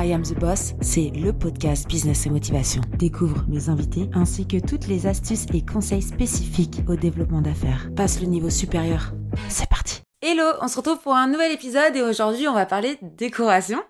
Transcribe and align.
I 0.00 0.12
Am 0.12 0.22
the 0.22 0.38
Boss, 0.38 0.74
c'est 0.80 1.10
le 1.10 1.32
podcast 1.32 1.88
Business 1.88 2.24
et 2.24 2.30
Motivation. 2.30 2.82
Découvre 2.98 3.44
mes 3.48 3.68
invités 3.68 4.08
ainsi 4.14 4.46
que 4.46 4.64
toutes 4.64 4.86
les 4.86 5.08
astuces 5.08 5.46
et 5.52 5.66
conseils 5.66 6.02
spécifiques 6.02 6.82
au 6.86 6.94
développement 6.94 7.40
d'affaires. 7.40 7.90
Passe 7.96 8.20
le 8.20 8.28
niveau 8.28 8.48
supérieur. 8.48 9.12
C'est 9.48 9.68
parti. 9.68 10.02
Hello, 10.22 10.44
on 10.60 10.68
se 10.68 10.76
retrouve 10.76 11.00
pour 11.00 11.16
un 11.16 11.26
nouvel 11.26 11.50
épisode 11.50 11.96
et 11.96 12.02
aujourd'hui 12.02 12.46
on 12.46 12.54
va 12.54 12.64
parler 12.64 12.96
décoration. 13.02 13.80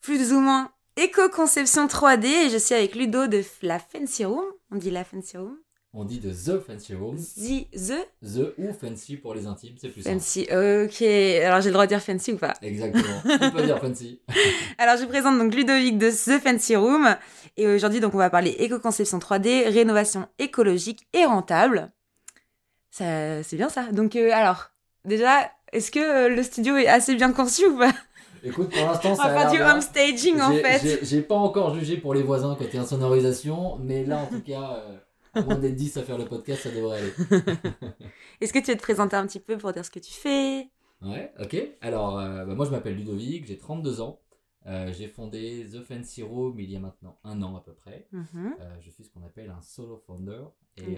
Plus 0.00 0.32
ou 0.32 0.40
moins 0.40 0.72
éco-conception 0.96 1.86
3D 1.86 2.24
et 2.24 2.50
je 2.50 2.58
suis 2.58 2.74
avec 2.74 2.96
Ludo 2.96 3.28
de 3.28 3.44
la 3.62 3.78
Fancy 3.78 4.24
Room. 4.24 4.46
On 4.72 4.76
dit 4.78 4.90
la 4.90 5.04
Fancy 5.04 5.36
Room 5.36 5.56
on 5.92 6.04
dit 6.04 6.20
de 6.20 6.30
The 6.30 6.60
Fancy 6.60 6.94
Room. 6.94 7.16
The, 7.16 7.66
the? 7.72 8.06
The 8.22 8.54
ou 8.58 8.72
Fancy 8.72 9.16
pour 9.16 9.34
les 9.34 9.46
intimes, 9.46 9.74
c'est 9.80 9.88
plus 9.88 10.02
Fancy, 10.02 10.42
ok. 10.42 11.02
Alors 11.02 11.60
j'ai 11.60 11.68
le 11.68 11.72
droit 11.72 11.86
de 11.86 11.88
dire 11.88 12.00
Fancy 12.00 12.32
ou 12.32 12.36
pas? 12.36 12.54
Exactement, 12.62 13.22
on 13.40 13.50
peut 13.50 13.62
dire 13.64 13.78
Fancy. 13.80 14.20
Alors 14.78 14.96
je 14.96 15.04
présente 15.06 15.38
donc 15.38 15.54
Ludovic 15.54 15.98
de 15.98 16.10
The 16.10 16.40
Fancy 16.40 16.76
Room. 16.76 17.16
Et 17.56 17.66
aujourd'hui 17.66 18.00
donc 18.00 18.14
on 18.14 18.18
va 18.18 18.30
parler 18.30 18.50
éco-conception 18.58 19.18
3D, 19.18 19.68
rénovation 19.68 20.28
écologique 20.38 21.06
et 21.12 21.24
rentable. 21.24 21.90
Ça, 22.90 23.42
c'est 23.42 23.56
bien 23.56 23.68
ça. 23.68 23.90
Donc 23.92 24.16
euh, 24.16 24.30
alors, 24.32 24.70
déjà, 25.04 25.50
est-ce 25.72 25.90
que 25.90 26.00
euh, 26.00 26.28
le 26.28 26.42
studio 26.42 26.76
est 26.76 26.88
assez 26.88 27.14
bien 27.14 27.32
conçu 27.32 27.66
ou 27.66 27.78
pas? 27.78 27.92
Écoute, 28.42 28.70
pour 28.70 28.86
l'instant, 28.86 29.14
ça 29.14 29.22
On 29.24 29.28
va 29.28 29.40
faire 29.40 29.50
du 29.50 29.60
home 29.60 29.80
staging 29.80 30.40
en 30.40 30.52
fait. 30.52 31.00
J'ai 31.02 31.20
pas 31.20 31.34
encore 31.34 31.74
jugé 31.74 31.98
pour 31.98 32.14
les 32.14 32.22
voisins 32.22 32.54
côté 32.54 32.78
insonorisation, 32.78 33.78
mais 33.82 34.04
là 34.04 34.18
en 34.18 34.26
tout 34.26 34.40
cas... 34.40 34.82
Euh, 34.86 34.96
moins 35.44 35.58
d'être 35.58 35.76
10 35.76 35.96
à 35.96 36.02
faire 36.02 36.18
le 36.18 36.24
podcast, 36.24 36.62
ça 36.62 36.70
devrait 36.70 36.98
aller. 36.98 37.12
Est-ce 38.40 38.52
que 38.52 38.58
tu 38.58 38.70
veux 38.70 38.76
te 38.76 38.82
présenter 38.82 39.16
un 39.16 39.26
petit 39.26 39.40
peu 39.40 39.56
pour 39.58 39.72
dire 39.72 39.84
ce 39.84 39.90
que 39.90 39.98
tu 39.98 40.12
fais? 40.12 40.68
Ouais, 41.02 41.32
ok. 41.38 41.56
Alors, 41.80 42.18
euh, 42.18 42.44
bah, 42.44 42.54
moi 42.54 42.66
je 42.66 42.70
m'appelle 42.70 42.96
Ludovic, 42.96 43.46
j'ai 43.46 43.58
32 43.58 44.00
ans. 44.00 44.20
Euh, 44.66 44.92
j'ai 44.92 45.08
fondé 45.08 45.66
The 45.72 45.82
Fancy 45.82 46.22
Room 46.22 46.60
il 46.60 46.70
y 46.70 46.76
a 46.76 46.80
maintenant 46.80 47.18
un 47.24 47.40
an 47.42 47.56
à 47.56 47.62
peu 47.62 47.72
près. 47.72 48.06
Mhm. 48.12 48.56
Euh, 48.60 48.76
je 48.80 48.90
suis 48.90 49.04
ce 49.04 49.10
qu'on 49.10 49.22
appelle 49.22 49.50
un 49.50 49.62
solo 49.62 49.96
founder. 49.96 50.44
Et, 50.76 50.96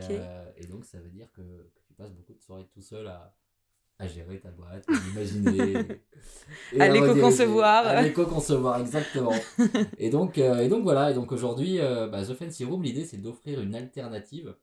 et, 0.56 0.66
donc 0.66 0.84
ça 0.84 0.98
veut 1.00 1.08
dire 1.08 1.30
que, 1.33 1.41
que, 1.42 1.80
tu 1.86 1.94
passes 1.94 2.12
beaucoup 2.12 2.34
de 2.34 2.41
soirées 2.41 2.69
tout 2.72 2.83
seul 2.83 3.08
à, 3.08 3.34
à 3.98 4.06
gérer 4.08 4.40
ta 4.40 4.50
boîte, 4.50 4.84
à 4.88 4.92
l'imaginer. 4.92 6.00
à 6.80 6.88
l'éco-concevoir. 6.88 7.86
À 7.86 8.02
l'éco-concevoir, 8.02 8.80
exactement. 8.80 9.34
et, 9.98 10.10
donc, 10.10 10.38
euh, 10.38 10.58
et 10.58 10.68
donc 10.68 10.82
voilà, 10.82 11.10
et 11.10 11.14
donc 11.14 11.30
aujourd'hui, 11.32 11.78
euh, 11.78 12.08
bah, 12.08 12.24
The 12.24 12.34
Fancy 12.34 12.64
Room, 12.64 12.82
l'idée 12.82 13.04
c'est 13.04 13.18
d'offrir 13.18 13.60
une 13.60 13.74
alternative 13.74 14.54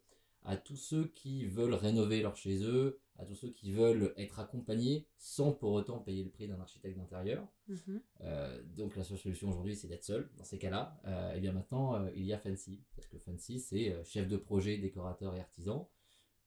à 0.44 0.58
tous 0.58 0.76
ceux 0.76 1.08
qui 1.08 1.46
veulent 1.46 1.74
rénover 1.74 2.22
leur 2.22 2.36
chez 2.36 2.64
eux, 2.64 3.00
à 3.18 3.26
tous 3.26 3.36
ceux 3.36 3.50
qui 3.50 3.72
veulent 3.72 4.14
être 4.18 4.40
accompagnés 4.40 5.06
sans 5.18 5.52
pour 5.52 5.74
autant 5.74 6.00
payer 6.00 6.24
le 6.24 6.30
prix 6.30 6.48
d'un 6.48 6.60
architecte 6.60 6.98
d'intérieur. 6.98 7.46
Mhm. 7.68 8.02
Euh, 8.22 8.62
donc 8.76 8.96
la 8.96 9.04
seule 9.04 9.18
solution 9.18 9.50
aujourd'hui 9.50 9.76
c'est 9.76 9.88
d'être 9.88 10.06
seul 10.06 10.30
dans 10.38 10.46
ces 10.46 10.58
cas-là. 10.58 11.00
et 11.36 11.40
bien 11.40 11.52
maintenant 11.52 12.08
il 12.16 12.24
y 12.24 12.34
a 12.34 12.38
Fancy, 12.38 12.82
parce 12.96 13.08
que 13.08 13.18
Fancy 13.20 13.60
c'est 13.60 13.96
chef 14.06 14.28
de 14.28 14.38
projet, 14.38 14.78
décorateur 14.78 15.36
et 15.36 15.40
artisan 15.40 15.90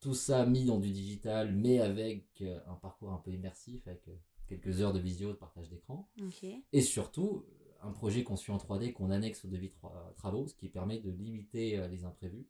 tout 0.02 0.14
ça 0.14 0.44
mis 0.44 0.64
dans 0.64 0.78
du 0.78 0.90
digital, 0.90 1.54
mais 1.54 1.78
avec 1.78 2.26
euh, 2.42 2.58
un 2.66 2.74
parcours 2.74 3.12
un 3.12 3.18
peu 3.18 3.30
immersif, 3.30 3.86
avec 3.86 4.06
euh, 4.08 4.16
quelques 4.48 4.80
heures 4.80 4.92
de 4.92 4.98
visio, 4.98 5.28
de 5.28 5.36
partage 5.36 5.70
d'écran. 5.70 6.10
Et 6.72 6.82
surtout, 6.82 7.46
euh, 7.48 7.86
un 7.88 7.92
projet 7.92 8.24
conçu 8.24 8.50
en 8.50 8.58
3D 8.58 8.92
qu'on 8.92 9.10
annexe 9.10 9.44
au 9.44 9.48
devis 9.48 9.70
travaux, 10.16 10.48
ce 10.48 10.54
qui 10.54 10.68
permet 10.68 10.98
de 10.98 11.10
limiter 11.10 11.88
les 11.88 12.04
imprévus 12.04 12.46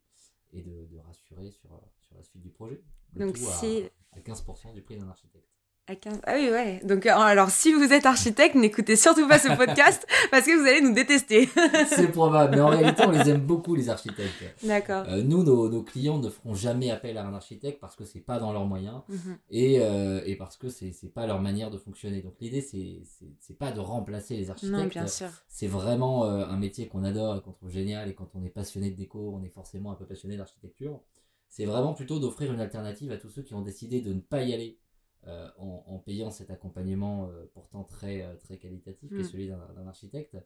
et 0.51 0.61
de, 0.61 0.97
rassurer 1.05 1.51
sur, 1.51 1.81
sur 2.01 2.15
la 2.15 2.23
suite 2.23 2.41
du 2.41 2.49
projet. 2.49 2.83
Donc 3.15 3.37
c'est 3.37 3.91
à 4.11 4.19
15% 4.19 4.73
du 4.73 4.81
prix 4.81 4.97
d'un 4.97 5.07
architecte. 5.07 5.52
Ah 5.85 5.95
oui, 6.35 6.49
ouais. 6.49 6.79
Donc, 6.85 7.05
euh, 7.05 7.13
alors, 7.13 7.49
si 7.49 7.73
vous 7.73 7.91
êtes 7.91 8.05
architecte, 8.05 8.55
n'écoutez 8.55 8.95
surtout 8.95 9.27
pas 9.27 9.37
ce 9.37 9.49
podcast 9.57 10.07
parce 10.31 10.45
que 10.45 10.57
vous 10.57 10.65
allez 10.65 10.79
nous 10.79 10.93
détester. 10.93 11.49
c'est 11.87 12.07
probable. 12.07 12.55
Mais 12.55 12.61
en 12.61 12.69
réalité, 12.69 13.03
on 13.05 13.11
les 13.11 13.29
aime 13.29 13.41
beaucoup, 13.41 13.75
les 13.75 13.89
architectes. 13.89 14.31
D'accord. 14.63 15.03
Euh, 15.09 15.21
nous, 15.23 15.43
nos, 15.43 15.83
clients 15.83 16.19
ne 16.19 16.29
feront 16.29 16.53
jamais 16.53 16.89
appel 16.89 17.17
à 17.17 17.25
un 17.25 17.33
architecte 17.33 17.81
parce 17.81 17.97
que 17.97 18.05
c'est 18.05 18.21
pas 18.21 18.39
dans 18.39 18.53
leurs 18.53 18.65
moyens 18.65 19.01
mhm. 19.09 19.37
et, 19.49 19.81
euh, 19.81 20.21
et, 20.25 20.37
parce 20.37 20.55
que 20.55 20.69
c'est, 20.69 20.93
pas 21.13 21.27
leur 21.27 21.41
manière 21.41 21.69
de 21.69 21.77
fonctionner. 21.77 22.21
Donc, 22.21 22.35
l'idée, 22.39 22.61
c'est, 22.61 23.01
c'est, 23.41 23.57
pas 23.57 23.73
de 23.73 23.81
remplacer 23.81 24.37
les 24.37 24.49
architectes. 24.49 24.73
Non, 24.73 24.85
bien 24.85 25.07
sûr. 25.07 25.27
C'est 25.49 25.67
vraiment 25.67 26.23
un 26.23 26.57
métier 26.57 26.87
qu'on 26.87 27.03
adore 27.03 27.35
et 27.35 27.41
qu'on 27.41 27.51
trouve 27.51 27.71
génial. 27.71 28.09
Et 28.09 28.13
quand 28.13 28.29
on 28.35 28.45
est 28.45 28.49
passionné 28.49 28.89
de 28.89 28.95
déco, 28.95 29.33
on 29.35 29.43
est 29.43 29.53
forcément 29.53 29.91
un 29.91 29.95
peu 29.95 30.05
passionné 30.05 30.37
d'architecture. 30.37 31.01
C'est 31.49 31.65
vraiment 31.65 31.93
plutôt 31.93 32.19
d'offrir 32.19 32.53
une 32.53 32.61
alternative 32.61 33.11
à 33.11 33.17
tous 33.17 33.29
ceux 33.29 33.43
qui 33.43 33.53
ont 33.53 33.61
décidé 33.61 34.01
de 34.01 34.13
ne 34.13 34.21
pas 34.21 34.41
y 34.41 34.53
aller 34.53 34.79
euh, 35.27 35.49
en, 35.57 35.99
payant 35.99 36.31
cet 36.31 36.51
accompagnement 36.51 37.29
euh, 37.29 37.45
pourtant 37.53 37.85
très, 37.85 38.23
euh, 38.23 38.35
très 38.35 38.57
qualitatif, 38.57 39.09
qui 39.09 39.21
est 39.21 39.23
celui 39.23 39.47
d'un 39.47 39.87
architecte, 39.87 40.37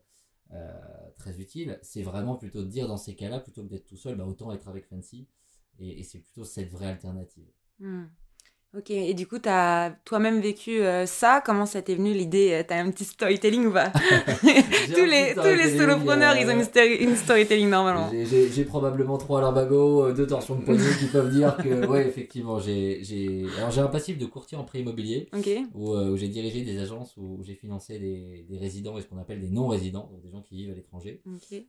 très 1.17 1.41
utile, 1.41 1.77
c'est 1.81 2.03
vraiment 2.03 2.35
plutôt 2.35 2.63
de 2.63 2.69
dire 2.69 2.87
dans 2.87 2.95
ces 2.95 3.15
cas-là, 3.15 3.41
plutôt 3.41 3.63
que 3.63 3.67
d'être 3.67 3.85
tout 3.85 3.97
seul, 3.97 4.15
bah, 4.15 4.25
autant 4.25 4.53
être 4.53 4.69
avec 4.69 4.85
Fancy. 4.85 5.27
Et, 5.79 6.03
c'est 6.03 6.19
plutôt 6.19 6.45
cette 6.45 6.69
vraie 6.69 6.87
alternative. 6.87 7.51
Mm. 7.79 8.05
Ok, 8.75 8.91
et 8.91 9.13
du 9.13 9.25
coup, 9.27 9.39
tu 9.39 9.47
as 9.47 9.95
toi-même 10.03 10.41
vécu 10.41 10.81
euh, 10.81 11.05
ça? 11.05 11.41
Comment 11.43 11.65
ça 11.65 11.81
t'est 11.81 11.95
venu 11.95 12.13
l'idée? 12.13 12.51
Euh, 12.51 12.63
Tu 12.67 12.73
as 12.73 12.77
un 12.77 12.91
petit 12.91 13.05
storytelling 13.05 13.65
ou 13.67 13.71
pas? 13.71 13.91
Tous 14.93 15.05
les, 15.05 15.33
tous 15.33 15.41
les 15.41 15.77
solopreneurs, 15.77 16.35
ils 16.35 16.47
ont 16.47 16.51
une, 16.51 17.15
storytelling 17.15 17.69
normalement. 17.69 18.11
J'ai 18.11 18.65
probablement 18.65 19.17
trois 19.17 19.39
lambago, 19.39 20.07
euh, 20.07 20.13
deux 20.13 20.27
torsions 20.27 20.57
de 20.57 20.65
poignet 20.65 20.83
qui 20.99 21.05
peuvent 21.05 21.31
dire 21.31 21.55
que, 21.55 21.85
ouais, 21.87 22.07
effectivement, 22.07 22.59
j'ai 22.59 23.01
un 23.77 23.87
passif 23.87 24.17
de 24.17 24.25
courtier 24.25 24.57
en 24.57 24.65
prêt 24.65 24.81
immobilier 24.81 25.29
où, 25.73 25.95
j'ai 26.17 26.27
dirigé 26.27 26.63
des 26.63 26.77
agences 26.79 27.15
où 27.15 27.41
j'ai 27.43 27.55
financé 27.55 27.99
des, 27.99 28.45
des, 28.49 28.57
résidents 28.57 28.97
et 28.97 29.01
ce 29.01 29.07
qu'on 29.07 29.17
appelle 29.17 29.39
des 29.39 29.49
non-résidents, 29.49 30.09
donc 30.11 30.21
des 30.21 30.29
gens 30.29 30.41
qui 30.41 30.55
vivent 30.55 30.71
à 30.71 30.75
l'étranger. 30.75 31.21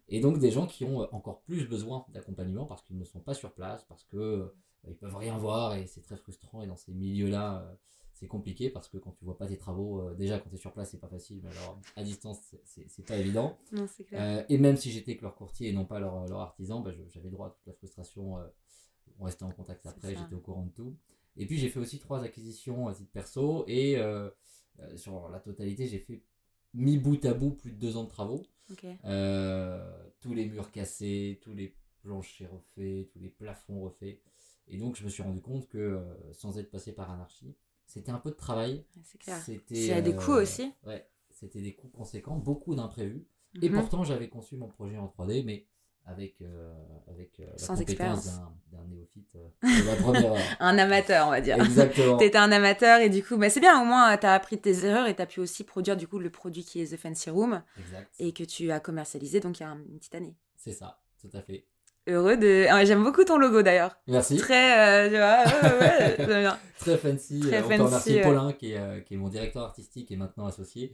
Et 0.09 0.19
donc 0.19 0.41
des 0.41 0.51
gens 0.51 0.67
qui 0.67 0.85
ont 0.85 1.07
encore 1.13 1.43
plus 1.43 1.69
besoin 1.69 2.05
d'accompagnement 2.13 2.65
parce 2.65 2.83
qu'ils 2.83 2.99
ne 2.99 3.05
sont 3.05 3.21
pas 3.21 3.35
sur 3.35 3.53
place, 3.53 3.85
parce 3.89 4.05
que 4.05 4.53
ils 4.89 4.97
peuvent 4.97 5.17
rien 5.17 5.37
voir 5.39 5.75
et 5.77 5.87
c'est 5.87 6.03
très 6.03 6.17
frustrant. 6.17 6.63
Et 6.63 6.67
dans 6.67 6.77
ces 6.77 6.93
milieux-là, 6.93 7.63
euh, 7.63 7.75
c'est 8.13 8.27
compliqué 8.27 8.71
parce 8.71 8.89
que 8.89 8.99
quand 8.99 9.13
tu 9.13 9.25
vois 9.25 9.39
pas 9.39 9.47
tes 9.47 9.57
travaux, 9.57 10.01
euh, 10.01 10.15
déjà 10.15 10.39
quand 10.39 10.49
tu 10.51 10.57
es 10.57 10.59
sur 10.59 10.73
place, 10.73 10.91
c'est 10.91 11.01
pas 11.01 11.09
facile, 11.09 11.41
mais 11.43 11.51
alors 11.51 11.81
à 11.97 12.03
distance, 12.03 12.41
c'est 12.65 13.07
pas 13.07 13.17
évident. 13.17 13.59
Euh, 14.13 14.45
et 14.49 14.59
même 14.59 14.77
si 14.77 14.91
j'étais 14.91 15.17
que 15.17 15.23
leur 15.23 15.35
courtier 15.35 15.69
et 15.69 15.73
non 15.73 15.85
pas 15.85 16.01
leur, 16.01 16.27
leur 16.27 16.41
artisan, 16.41 16.81
bah, 16.81 16.93
j'avais 17.09 17.31
droit 17.31 17.49
à 17.49 17.51
toute 17.51 17.67
la 17.67 17.73
frustration. 17.75 18.37
on 19.19 19.25
restait 19.25 19.45
en 19.45 19.53
contact 19.53 19.87
après, 19.87 20.15
j'étais 20.17 20.35
au 20.35 20.41
courant 20.41 20.65
de 20.65 20.73
tout. 20.73 20.97
Et 21.37 21.47
puis 21.47 21.59
j'ai 21.59 21.69
fait 21.69 21.79
aussi 21.79 22.01
trois 22.01 22.25
acquisitions 22.25 22.89
à 22.89 22.95
titre 22.95 23.13
perso 23.13 23.65
et 23.69 23.97
sur 24.97 25.29
la 25.29 25.39
totalité, 25.39 25.87
j'ai 25.87 26.01
fait 26.01 26.23
mis 26.75 26.99
bout 26.99 27.25
à 27.25 27.35
bout 27.35 27.51
plus 27.51 27.73
de 27.73 27.79
deux 27.79 27.97
ans 27.97 28.05
de 28.05 28.09
travaux. 28.09 28.43
tous 30.21 30.35
les 30.35 30.47
murs 30.47 30.73
cassés, 30.73 31.39
tous 31.43 31.55
les 31.55 31.75
planchers 32.03 32.51
refaits, 32.51 33.11
tous 33.13 33.21
les 33.21 33.29
plafonds 33.29 33.83
refaits. 33.83 34.21
Et 34.71 34.79
donc, 34.79 34.97
je 34.97 35.05
me 35.05 35.09
suis 35.09 35.23
rendu 35.23 35.41
compte 35.41 35.69
que 35.69 35.79
euh, 35.79 36.33
sans 36.33 36.59
être 36.59 36.71
passé 36.71 36.93
par 36.93 37.11
anarchie, 37.11 37.55
c'était 37.87 38.11
un 38.11 38.19
peu 38.19 38.31
de 38.31 38.37
travail. 38.37 38.85
C'est 39.03 39.19
clair. 39.19 39.39
C'était 39.39 40.03
des 40.03 40.15
coûts 40.15 40.35
euh, 40.35 40.43
aussi. 40.43 40.73
Ouais, 40.87 41.09
c'était 41.31 41.61
des 41.61 41.75
coûts 41.75 41.89
conséquents, 41.89 42.37
beaucoup 42.37 42.75
d'imprévus. 42.75 43.27
Et 43.63 43.69
mhm. 43.69 43.79
pourtant, 43.79 44.05
j'avais 44.05 44.29
conçu 44.29 44.57
mon 44.57 44.69
projet 44.69 44.99
en 44.99 45.07
3D, 45.07 45.45
mais 45.45 45.67
avec, 46.05 46.41
euh, 46.43 46.73
avec 47.09 47.39
la 47.39 47.59
Sans 47.59 47.77
compétence 47.77 48.41
d'un 48.71 48.85
néophyte 48.89 49.37
la 49.63 49.97
première 49.97 50.35
un 50.61 50.79
amateur, 50.79 51.27
on 51.27 51.31
va 51.31 51.41
dire. 51.41 51.57
Exactement. 51.57 52.17
tu 52.19 52.25
étais 52.25 52.39
un 52.39 52.53
amateur 52.53 53.01
et 53.01 53.09
du 53.09 53.23
coup, 53.23 53.37
bah, 53.37 53.51
c'est 53.51 53.61
bien, 53.61 53.81
au 53.81 53.85
moins, 53.85 54.17
tu 54.17 54.27
as 54.27 54.35
appris 54.35 54.59
tes 54.59 54.85
erreurs 54.85 55.07
et 55.07 55.17
tu 55.17 55.23
as 55.23 55.27
pu 55.27 55.41
aussi 55.41 55.65
produire 55.65 55.97
du 55.97 56.07
coup 56.07 56.19
le 56.19 56.31
produit 56.31 56.65
qui 56.65 56.81
est 56.81 56.95
The 56.95 56.99
Fancy 56.99 57.31
Room. 57.31 57.63
Exact. 57.79 58.15
Et 58.19 58.33
que 58.33 58.45
tu 58.45 58.71
as 58.71 58.81
commercialisé 58.81 59.41
donc 59.41 59.61
il 59.61 59.63
y 59.63 59.67
a 59.67 59.71
une 59.71 59.99
petite 59.99 60.15
année. 60.15 60.37
C'est 60.57 60.73
ça, 60.73 61.01
tout 61.21 61.31
à 61.33 61.43
fait 61.43 61.67
heureux 62.09 62.37
de. 62.37 62.67
Ah, 62.69 62.85
j'aime 62.85 63.05
beaucoup 63.05 63.25
ton 63.25 63.39
logo 63.39 63.63
d'ailleurs. 63.63 63.97
Merci. 64.07 64.37
Très, 64.37 65.09
euh, 65.09 66.15
tu 66.17 66.27
vois, 66.27 66.27
bien. 66.41 66.59
Très 66.79 66.97
fancy. 66.97 67.41
Très 67.41 67.63
euh, 67.63 67.89
fancy, 67.89 68.21
Paulin 68.23 68.53
qui 68.53 68.73
est, 68.73 68.79
euh, 68.79 69.01
qui 69.01 69.15
est, 69.15 69.17
mon 69.17 69.29
directeur 69.29 69.63
artistique 69.65 70.11
et 70.11 70.17
maintenant 70.17 70.47
associé, 70.47 70.93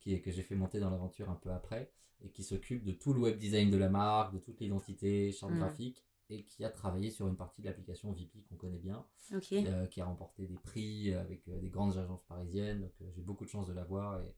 qui 0.00 0.14
est, 0.14 0.20
que 0.20 0.30
j'ai 0.30 0.42
fait 0.42 0.54
monter 0.54 0.80
dans 0.80 0.90
l'aventure 0.90 1.30
un 1.30 1.34
peu 1.34 1.50
après 1.50 1.90
et 2.24 2.30
qui 2.30 2.44
s'occupe 2.44 2.84
de 2.84 2.92
tout 2.92 3.12
le 3.12 3.20
web 3.20 3.38
design 3.38 3.70
de 3.70 3.76
la 3.76 3.88
marque, 3.88 4.34
de 4.34 4.38
toute 4.38 4.60
l'identité, 4.60 5.32
charte 5.32 5.52
mm. 5.52 5.58
graphique 5.58 6.04
et 6.30 6.44
qui 6.44 6.64
a 6.64 6.70
travaillé 6.70 7.10
sur 7.10 7.26
une 7.26 7.36
partie 7.36 7.60
de 7.62 7.66
l'application 7.66 8.12
VP 8.12 8.44
qu'on 8.48 8.56
connaît 8.56 8.78
bien, 8.78 9.04
qui 9.40 10.00
a 10.00 10.04
remporté 10.04 10.46
des 10.46 10.58
prix 10.58 11.12
avec 11.14 11.42
des 11.46 11.68
grandes 11.68 11.98
agences 11.98 12.22
parisiennes. 12.28 12.80
Donc 12.80 12.92
j'ai 13.14 13.22
beaucoup 13.22 13.44
de 13.44 13.50
chance 13.50 13.66
de 13.66 13.74
l'avoir 13.74 14.20
et 14.22 14.34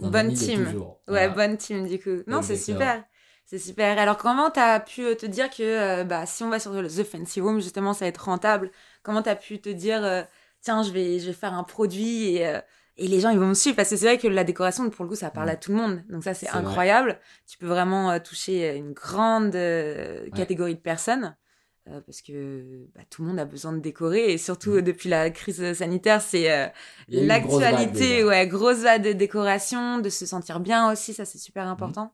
bonne 0.00 0.32
team. 0.32 0.64
Toujours. 0.64 1.00
Ouais, 1.08 1.28
bonne 1.28 1.56
team 1.56 1.86
du 1.86 1.98
coup. 1.98 2.22
Non, 2.26 2.42
c'est 2.42 2.56
super. 2.56 3.04
C'est 3.46 3.58
super. 3.58 3.98
Alors, 3.98 4.16
comment 4.16 4.50
tu 4.50 4.58
as 4.58 4.80
pu 4.80 5.02
euh, 5.02 5.14
te 5.14 5.26
dire 5.26 5.50
que 5.50 5.62
euh, 5.62 6.04
bah, 6.04 6.24
si 6.24 6.42
on 6.42 6.48
va 6.48 6.58
sur 6.58 6.72
The 6.72 7.04
Fancy 7.04 7.40
Room, 7.40 7.60
justement, 7.60 7.92
ça 7.92 8.06
va 8.06 8.08
être 8.08 8.24
rentable 8.24 8.70
Comment 9.02 9.22
tu 9.22 9.28
as 9.28 9.36
pu 9.36 9.60
te 9.60 9.68
dire, 9.68 10.02
euh, 10.02 10.22
tiens, 10.62 10.82
je 10.82 10.90
vais, 10.90 11.18
je 11.18 11.26
vais 11.26 11.34
faire 11.34 11.52
un 11.52 11.62
produit 11.62 12.36
et, 12.36 12.60
et 12.96 13.06
les 13.06 13.20
gens, 13.20 13.28
ils 13.28 13.38
vont 13.38 13.48
me 13.48 13.54
suivre? 13.54 13.76
Parce 13.76 13.90
que 13.90 13.96
c'est 13.96 14.06
vrai 14.06 14.18
que 14.18 14.28
la 14.28 14.44
décoration, 14.44 14.88
pour 14.88 15.04
le 15.04 15.10
coup, 15.10 15.16
ça 15.16 15.30
parle 15.30 15.50
à 15.50 15.56
tout 15.56 15.72
le 15.72 15.76
monde. 15.76 16.02
Donc, 16.08 16.24
ça, 16.24 16.32
c'est 16.32 16.48
incroyable. 16.48 17.20
Tu 17.46 17.58
peux 17.58 17.66
vraiment 17.66 18.18
toucher 18.18 18.76
une 18.76 18.92
grande 18.92 19.52
catégorie 20.34 20.74
de 20.74 20.80
personnes. 20.80 21.36
Euh, 21.88 22.00
parce 22.00 22.22
que 22.22 22.86
bah, 22.94 23.02
tout 23.10 23.22
le 23.22 23.28
monde 23.28 23.38
a 23.38 23.44
besoin 23.44 23.72
de 23.72 23.78
décorer 23.78 24.32
et 24.32 24.38
surtout 24.38 24.80
depuis 24.80 25.08
la 25.08 25.30
crise 25.30 25.74
sanitaire, 25.74 26.20
c'est 26.22 26.50
euh, 26.50 26.68
l'actualité, 27.08 28.24
ouais, 28.24 28.46
grosse 28.48 28.82
vague 28.82 29.04
de 29.04 29.12
décoration, 29.12 29.98
de 29.98 30.08
se 30.08 30.26
sentir 30.26 30.60
bien 30.60 30.90
aussi, 30.90 31.12
ça 31.12 31.24
c'est 31.24 31.38
super 31.38 31.66
important. 31.66 32.12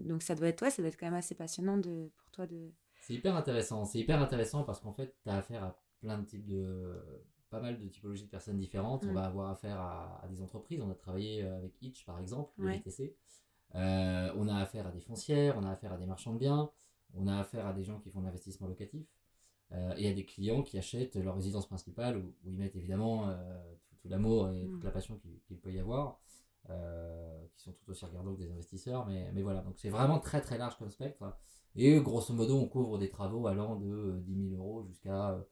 donc 0.00 0.22
ça 0.22 0.34
doit 0.34 0.48
être 0.48 0.58
toi, 0.58 0.70
ça 0.70 0.82
doit 0.82 0.88
être 0.88 0.98
quand 0.98 1.06
même 1.06 1.14
assez 1.14 1.34
passionnant 1.34 1.76
de, 1.76 2.10
pour 2.16 2.30
toi 2.30 2.46
de. 2.46 2.72
C'est 3.00 3.14
hyper 3.14 3.36
intéressant, 3.36 3.84
c'est 3.84 3.98
hyper 3.98 4.20
intéressant 4.22 4.62
parce 4.64 4.80
qu'en 4.80 4.92
fait, 4.92 5.14
tu 5.22 5.30
as 5.30 5.36
affaire 5.36 5.62
à 5.62 5.78
plein 6.00 6.18
de 6.18 6.24
types 6.24 6.46
de 6.46 6.94
pas 7.54 7.60
mal 7.60 7.78
de 7.78 7.88
typologies 7.88 8.24
de 8.24 8.28
personnes 8.28 8.58
différentes. 8.58 9.04
On 9.04 9.12
mm. 9.12 9.14
va 9.14 9.24
avoir 9.24 9.50
affaire 9.50 9.80
à, 9.80 10.24
des 10.28 10.42
entreprises. 10.42 10.80
On 10.82 10.90
a 10.90 10.94
travaillé 10.94 11.44
euh, 11.44 11.56
avec 11.56 11.80
Itch, 11.82 12.04
par 12.04 12.18
exemple, 12.18 12.52
le 12.58 12.72
VTC. 12.72 13.16
Euh, 13.76 14.32
on 14.36 14.48
a 14.48 14.56
affaire 14.56 14.86
à 14.86 14.90
des 14.90 15.00
foncières, 15.00 15.56
on 15.58 15.64
a 15.64 15.70
affaire 15.70 15.92
à 15.92 15.96
des 15.96 16.06
marchands 16.06 16.32
de 16.32 16.38
biens, 16.38 16.70
on 17.14 17.26
a 17.26 17.38
affaire 17.38 17.66
à 17.66 17.72
des 17.72 17.84
gens 17.84 17.98
qui 18.00 18.10
font 18.10 18.20
de 18.20 18.26
l'investissement 18.26 18.66
locatif 18.66 19.06
euh, 19.72 19.94
et 19.96 20.08
à 20.08 20.12
des 20.12 20.24
clients 20.24 20.62
qui 20.62 20.78
achètent 20.78 21.16
leur 21.16 21.34
résidence 21.34 21.66
principale 21.66 22.18
où, 22.18 22.34
ils 22.44 22.56
mettent 22.56 22.76
évidemment 22.76 23.28
tout, 24.00 24.08
l'amour 24.08 24.50
et 24.50 24.66
toute 24.68 24.82
mm. 24.82 24.86
la 24.86 24.90
passion 24.90 25.20
qu'il 25.46 25.58
peut 25.58 25.72
y 25.72 25.78
avoir, 25.78 26.20
qui 26.66 27.62
sont 27.62 27.72
tout 27.72 27.90
aussi 27.90 28.04
regardants 28.04 28.34
que 28.34 28.40
des 28.40 28.50
investisseurs. 28.50 29.06
Mais, 29.06 29.30
mais 29.32 29.42
voilà, 29.42 29.62
donc 29.62 29.74
c'est 29.78 29.90
vraiment 29.90 30.18
très 30.18 30.40
très 30.40 30.58
large 30.58 30.76
comme 30.78 30.90
spectre. 30.90 31.36
Et 31.76 32.00
grosso 32.00 32.32
modo, 32.32 32.56
on 32.56 32.68
couvre 32.68 32.98
des 32.98 33.08
travaux 33.08 33.46
allant 33.46 33.76
de 33.76 34.20
10 34.20 34.50
000 34.50 34.62
euros 34.62 34.84
jusqu'à 34.84 35.44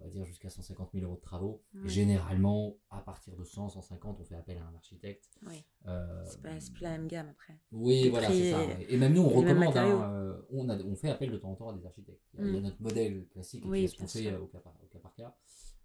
on 0.00 0.04
va 0.04 0.10
dire 0.10 0.24
jusqu'à 0.24 0.50
150 0.50 0.90
000 0.92 1.04
euros 1.04 1.16
de 1.16 1.20
travaux. 1.20 1.62
généralement, 1.84 2.76
à 2.90 3.00
partir 3.00 3.36
de 3.36 3.44
100, 3.44 3.70
150, 3.70 4.18
on 4.20 4.24
fait 4.24 4.34
appel 4.34 4.58
à 4.58 4.66
un 4.66 4.74
architecte. 4.74 5.30
Oui. 5.46 5.64
Euh, 5.86 6.24
c'est, 6.26 6.42
pas, 6.42 6.50
plus 6.50 6.80
la 6.82 6.90
même 6.90 7.08
gamme 7.08 7.28
après. 7.28 7.58
Oui, 7.72 8.08
voilà, 8.10 8.28
c'est 8.28 8.52
ça. 8.52 8.60
Et 8.88 8.96
même 8.96 9.14
nous, 9.14 9.22
on 9.22 9.28
recommande, 9.28 9.76
hein, 9.76 10.12
euh, 10.12 10.40
on, 10.50 10.68
a, 10.68 10.76
on 10.78 10.94
fait 10.94 11.10
appel 11.10 11.30
de 11.30 11.36
temps 11.36 11.50
en 11.50 11.56
temps 11.56 11.70
à 11.70 11.76
des 11.76 11.86
architectes. 11.86 12.22
Il 12.34 12.40
y 12.40 12.48
a, 12.48 12.60
mm. 12.60 12.62
notre 12.62 12.82
modèle 12.82 13.26
classique 13.28 13.62
qui 13.62 13.96
qu'on 13.96 14.06
fait 14.06 14.36
au 14.36 14.46
cas, 14.46 14.58
par, 14.58 14.74
au 14.82 14.86
cas, 14.86 14.98
par, 14.98 15.14
cas 15.14 15.36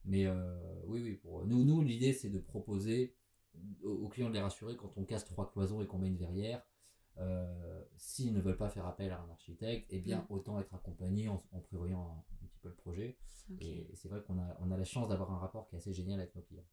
Mais 0.05 0.25
euh, 0.25 0.59
oui, 0.85 1.01
oui, 1.01 1.13
pour 1.15 1.45
nous, 1.45 1.63
nous 1.63 1.81
l'idée, 1.81 2.13
c'est 2.13 2.29
de 2.29 2.39
proposer 2.39 3.15
aux, 3.83 4.09
clients 4.09 4.29
de 4.29 4.33
les 4.33 4.41
rassurer 4.41 4.75
quand 4.75 4.97
on 4.97 5.03
casse 5.03 5.25
trois 5.25 5.51
cloisons 5.51 5.81
et 5.81 5.87
qu'on 5.87 5.99
met 5.99 6.07
une 6.07 6.17
verrière. 6.17 6.63
s'ils 7.97 8.33
ne 8.33 8.41
veulent 8.41 8.57
pas 8.57 8.69
faire 8.69 8.85
appel 8.85 9.11
à 9.11 9.21
un 9.21 9.29
architecte, 9.29 9.87
eh 9.89 9.99
bien, 9.99 10.19
mm. 10.19 10.33
autant 10.33 10.59
être 10.59 10.73
accompagné 10.73 11.29
en, 11.29 11.37
prévoyant 11.67 12.01
un, 12.01 12.42
peu 12.63 12.69
le 12.69 12.75
projet. 12.75 13.17
Et, 13.61 13.87
c'est 13.93 14.07
vrai 14.07 14.21
qu'on 14.25 14.37
a, 14.39 14.57
on 14.61 14.71
a 14.71 14.77
la 14.77 14.85
chance 14.85 15.09
d'avoir 15.09 15.31
un 15.31 15.37
rapport 15.37 15.67
qui 15.67 15.75
est 15.75 15.77
assez 15.77 15.93
génial 15.93 16.19
avec 16.19 16.35
nos 16.35 16.41
clients. 16.41 16.63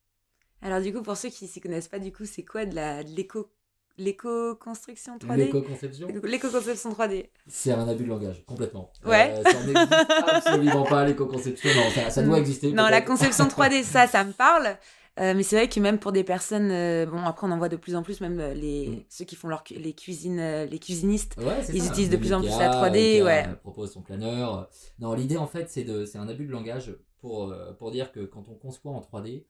Alors 0.62 0.80
du 0.80 0.92
coup, 0.92 1.02
pour 1.02 1.16
ceux 1.16 1.30
qui 1.30 1.44
ne 1.44 1.50
s'y 1.50 1.60
connaissent 1.60 1.88
pas, 1.88 1.98
du 1.98 2.12
coup, 2.12 2.24
c'est 2.24 2.44
quoi 2.44 2.64
de 2.64 2.74
la 2.74 3.02
de 3.02 3.10
l'éco 3.10 3.50
l'éco-construction 3.98 5.18
3D 5.18 5.36
L'éco-conception? 5.36 6.08
L'éco-conception 6.24 6.90
3D. 6.92 7.28
C'est 7.46 7.72
un 7.72 7.86
abus 7.86 8.04
de 8.04 8.08
langage, 8.08 8.44
complètement. 8.46 8.92
Ouais. 9.04 9.34
Euh, 9.36 9.42
ça 9.42 9.66
n'existe 9.66 9.92
absolument 10.26 10.84
pas, 10.84 11.04
l'éco-conception. 11.04 11.70
Non, 11.74 11.90
ça, 11.90 12.10
ça 12.10 12.22
doit 12.22 12.38
exister. 12.38 12.72
Non, 12.72 12.88
la 12.88 13.02
conception 13.02 13.46
3D, 13.46 13.82
ça, 13.82 14.06
ça 14.06 14.24
me 14.24 14.32
parle. 14.32 14.76
Euh, 15.18 15.34
mais 15.34 15.42
c'est 15.42 15.56
vrai 15.56 15.68
que 15.68 15.80
même 15.80 15.98
pour 15.98 16.12
des 16.12 16.22
personnes, 16.22 16.70
euh, 16.70 17.04
bon 17.04 17.18
après 17.18 17.46
on 17.46 17.50
en 17.50 17.58
voit 17.58 17.68
de 17.68 17.76
plus 17.76 17.96
en 17.96 18.02
plus, 18.02 18.20
même 18.20 18.38
euh, 18.38 18.54
les 18.54 18.88
mm. 18.88 19.04
ceux 19.08 19.24
qui 19.24 19.34
font 19.34 19.48
leur 19.48 19.64
les 19.70 19.92
cuisines, 19.92 20.64
les 20.64 20.78
cuisinistes, 20.78 21.36
ils 21.72 21.86
utilisent 21.86 22.10
de 22.10 22.16
plus 22.16 22.32
en 22.32 22.40
plus 22.40 22.50
la 22.50 22.70
3D, 22.70 23.22
ouais. 23.22 23.44
propose 23.62 23.92
son 23.92 24.02
planeur. 24.02 24.68
Non, 25.00 25.14
l'idée 25.14 25.36
en 25.36 25.48
fait 25.48 25.68
c'est 25.68 25.84
de 25.84 26.04
c'est 26.04 26.18
un 26.18 26.28
abus 26.28 26.46
de 26.46 26.52
langage 26.52 26.94
pour 27.18 27.54
pour 27.78 27.90
dire 27.90 28.12
que 28.12 28.20
quand 28.20 28.48
on 28.48 28.54
conçoit 28.54 28.92
en 28.92 29.00
3D, 29.00 29.44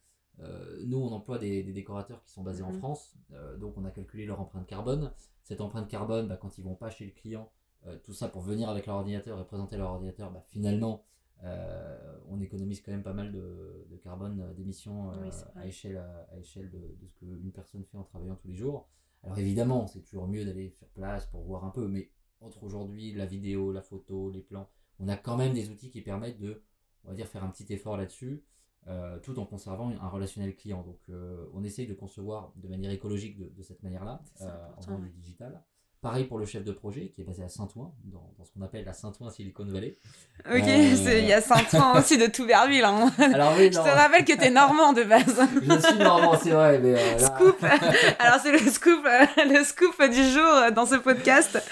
nous 0.87 0.99
on 0.99 1.13
emploie 1.13 1.39
des, 1.39 1.63
des, 1.63 1.73
décorateurs 1.73 2.23
qui 2.25 2.33
sont 2.33 2.43
basés 2.43 2.63
en 2.63 2.73
mm-hmm. 2.73 2.79
France, 2.79 3.17
donc 3.59 3.75
on 3.77 3.85
a 3.85 3.91
calculé 3.91 4.25
leur 4.25 4.41
empreinte 4.41 4.67
carbone. 4.67 5.13
Cette 5.43 5.61
empreinte 5.61 5.89
carbone, 5.89 6.29
bah, 6.29 6.39
quand 6.41 6.59
ils 6.59 6.65
vont 6.65 6.75
pas 6.75 6.91
chez 6.91 7.05
le 7.05 7.13
client, 7.13 7.51
tout 8.03 8.15
ça 8.15 8.29
pour 8.29 8.41
venir 8.41 8.71
avec 8.71 8.87
leur 8.87 8.97
ordinateur 8.97 9.39
et 9.39 9.45
présenter 9.45 9.77
leur 9.77 9.91
ordinateur, 9.91 10.31
bah, 10.31 10.43
finalement 10.49 11.05
on 11.43 12.41
économise 12.41 12.81
quand 12.81 12.93
même 12.93 13.03
pas 13.03 13.13
mal 13.13 13.33
de, 13.33 13.97
carbone, 14.03 14.41
euh, 14.41 14.55
d'émissions 14.55 15.13
euh, 15.13 15.31
à 15.57 15.67
échelle, 15.67 15.99
à, 15.99 16.39
échelle 16.39 16.71
de, 16.71 17.07
ce 17.07 17.15
qu'une 17.15 17.53
personne 17.53 17.85
fait 17.85 17.99
en 17.99 18.05
travaillant 18.05 18.37
tous 18.37 18.49
les 18.49 18.55
jours. 18.55 18.89
Alors 19.23 19.39
évidemment, 19.39 19.87
c'est 19.87 20.01
toujours 20.01 20.27
mieux 20.27 20.45
d'aller 20.45 20.71
sur 20.71 20.89
place 20.89 21.27
pour 21.27 21.43
voir 21.43 21.65
un 21.65 21.71
peu, 21.71 21.87
mais 21.87 22.11
entre 22.41 22.63
aujourd'hui 22.63 23.13
la 23.13 23.27
vidéo, 23.27 23.73
la 23.73 23.83
photo, 23.83 24.31
les 24.31 24.41
plans, 24.41 24.71
on 24.99 25.09
a 25.09 25.17
quand 25.17 25.37
même 25.37 25.53
des 25.53 25.69
outils 25.69 25.91
qui 25.91 26.01
permettent 26.01 26.39
de, 26.39 26.63
on 27.05 27.11
va 27.11 27.15
dire, 27.15 27.27
faire 27.27 27.45
un 27.45 27.51
petit 27.51 27.71
effort 27.73 27.97
là-dessus, 27.99 28.43
tout 29.23 29.39
en 29.39 29.45
conservant 29.45 29.91
un 29.91 30.09
relationnel 30.09 30.57
client. 30.57 30.83
Donc 30.83 31.01
on 31.53 31.63
essaye 31.63 31.87
de 31.87 31.93
concevoir 31.93 32.55
de 32.57 32.69
manière 32.69 32.91
écologique 32.91 33.39
de, 33.39 33.63
cette 33.63 33.83
manière-là, 33.83 34.23
en 34.41 34.81
faisant 34.81 34.99
du 34.99 35.11
digital. 35.11 35.63
Pareil 36.03 36.25
pour 36.25 36.39
le 36.39 36.47
chef 36.47 36.65
de 36.65 36.73
projet 36.73 37.13
qui 37.15 37.21
est 37.21 37.25
basé 37.25 37.43
à 37.43 37.49
Saint-Ouen, 37.51 37.93
dans, 38.05 38.27
ce 38.43 38.51
qu'on 38.53 38.63
appelle 38.63 38.87
la 38.87 38.95
Saint-Ouen 38.95 39.29
Silicon 39.29 39.67
Valley. 39.67 39.99
Ok, 40.47 40.67
euh, 40.67 41.19
il 41.19 41.27
y 41.27 41.33
a 41.35 41.43
Saint-Ouen 41.43 41.99
aussi 41.99 42.17
de 42.17 42.25
Touverville. 42.25 42.85
Hein. 42.85 43.13
Alors 43.35 43.53
oui, 43.59 43.67
Je 43.67 43.77
te 43.77 43.81
rappelle 43.81 44.25
que 44.25 44.33
tu 44.33 44.45
es 44.45 44.51
normand 44.51 44.95
de 44.95 45.03
base. 45.05 45.39
Je 45.63 45.79
suis 45.79 45.99
normand, 45.99 46.39
c'est 46.43 46.53
vrai. 46.53 46.79
Mais 46.79 46.95
euh, 46.95 47.19
Scoop. 47.19 47.63
Alors 48.19 48.41
c'est 48.43 48.51
le 48.51 48.71
scoop, 48.71 49.05
euh, 49.05 49.27
le 49.45 49.63
scoop 49.63 50.11
du 50.11 50.25
jour 50.25 50.73
dans 50.75 50.87
ce 50.87 50.95
podcast. 50.95 51.63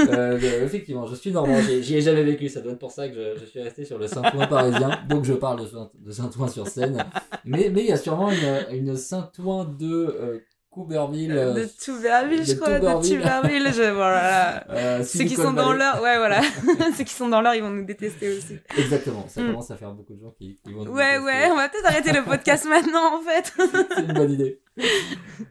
effectivement, 0.00 1.06
je 1.06 1.14
suis 1.14 1.30
normand. 1.30 1.60
J'y 1.80 1.94
ai, 1.94 2.00
jamais 2.00 2.24
vécu. 2.24 2.48
Ça 2.48 2.62
doit 2.62 2.72
être 2.72 2.80
pour 2.80 2.90
ça 2.90 3.08
que 3.08 3.36
je, 3.38 3.44
suis 3.44 3.62
resté 3.62 3.84
sur 3.84 3.98
le 3.98 4.08
Saint-Ouen 4.08 4.48
parisien. 4.48 4.98
Donc 5.08 5.24
je 5.24 5.34
parle 5.34 5.60
de, 5.60 6.10
Saint-Ouen 6.10 6.48
sur 6.48 6.66
scène. 6.66 7.04
Mais 7.44 7.70
il 7.72 7.86
y 7.86 7.92
a 7.92 7.96
sûrement 7.96 8.32
une, 8.32 8.66
une 8.72 8.96
Saint-Ouen 8.96 9.64
de 9.64 10.42
Couberville. 10.76 11.32
Euh, 11.32 11.54
de 11.54 11.68
Touberville, 11.82 12.44
je 12.44 12.54
crois, 12.54 12.78
de 12.78 12.84
Touberville. 12.84 13.72
Je, 13.72 13.90
voilà. 13.94 14.66
Euh, 14.76 15.02
Ceux 15.04 15.24
qui 15.24 15.34
sont 15.34 15.54
dans 15.54 15.72
l'heure, 15.72 16.02
ouais, 16.02 16.18
voilà. 16.18 16.42
Ceux 16.96 17.04
qui 17.04 17.14
sont 17.14 17.28
dans 17.28 17.40
l'heure, 17.40 17.54
ils 17.54 17.62
vont 17.62 17.70
nous 17.70 17.84
détester 17.84 18.36
aussi. 18.36 18.58
Exactement. 18.76 19.26
Ça 19.26 19.40
mm. 19.40 19.46
commence 19.46 19.70
à 19.70 19.76
faire 19.76 19.92
beaucoup 19.94 20.14
de 20.14 20.20
gens 20.20 20.32
qui, 20.32 20.58
vont 20.66 20.84
nous 20.84 20.92
Ouais, 20.92 21.18
détester. 21.18 21.24
ouais, 21.24 21.50
on 21.50 21.56
va 21.56 21.68
peut-être 21.70 21.86
arrêter 21.86 22.12
le 22.12 22.24
podcast 22.30 22.66
maintenant, 22.68 23.18
en 23.18 23.22
fait. 23.22 23.54
c'est 23.94 24.02
une 24.02 24.12
bonne 24.12 24.32
idée. 24.32 24.60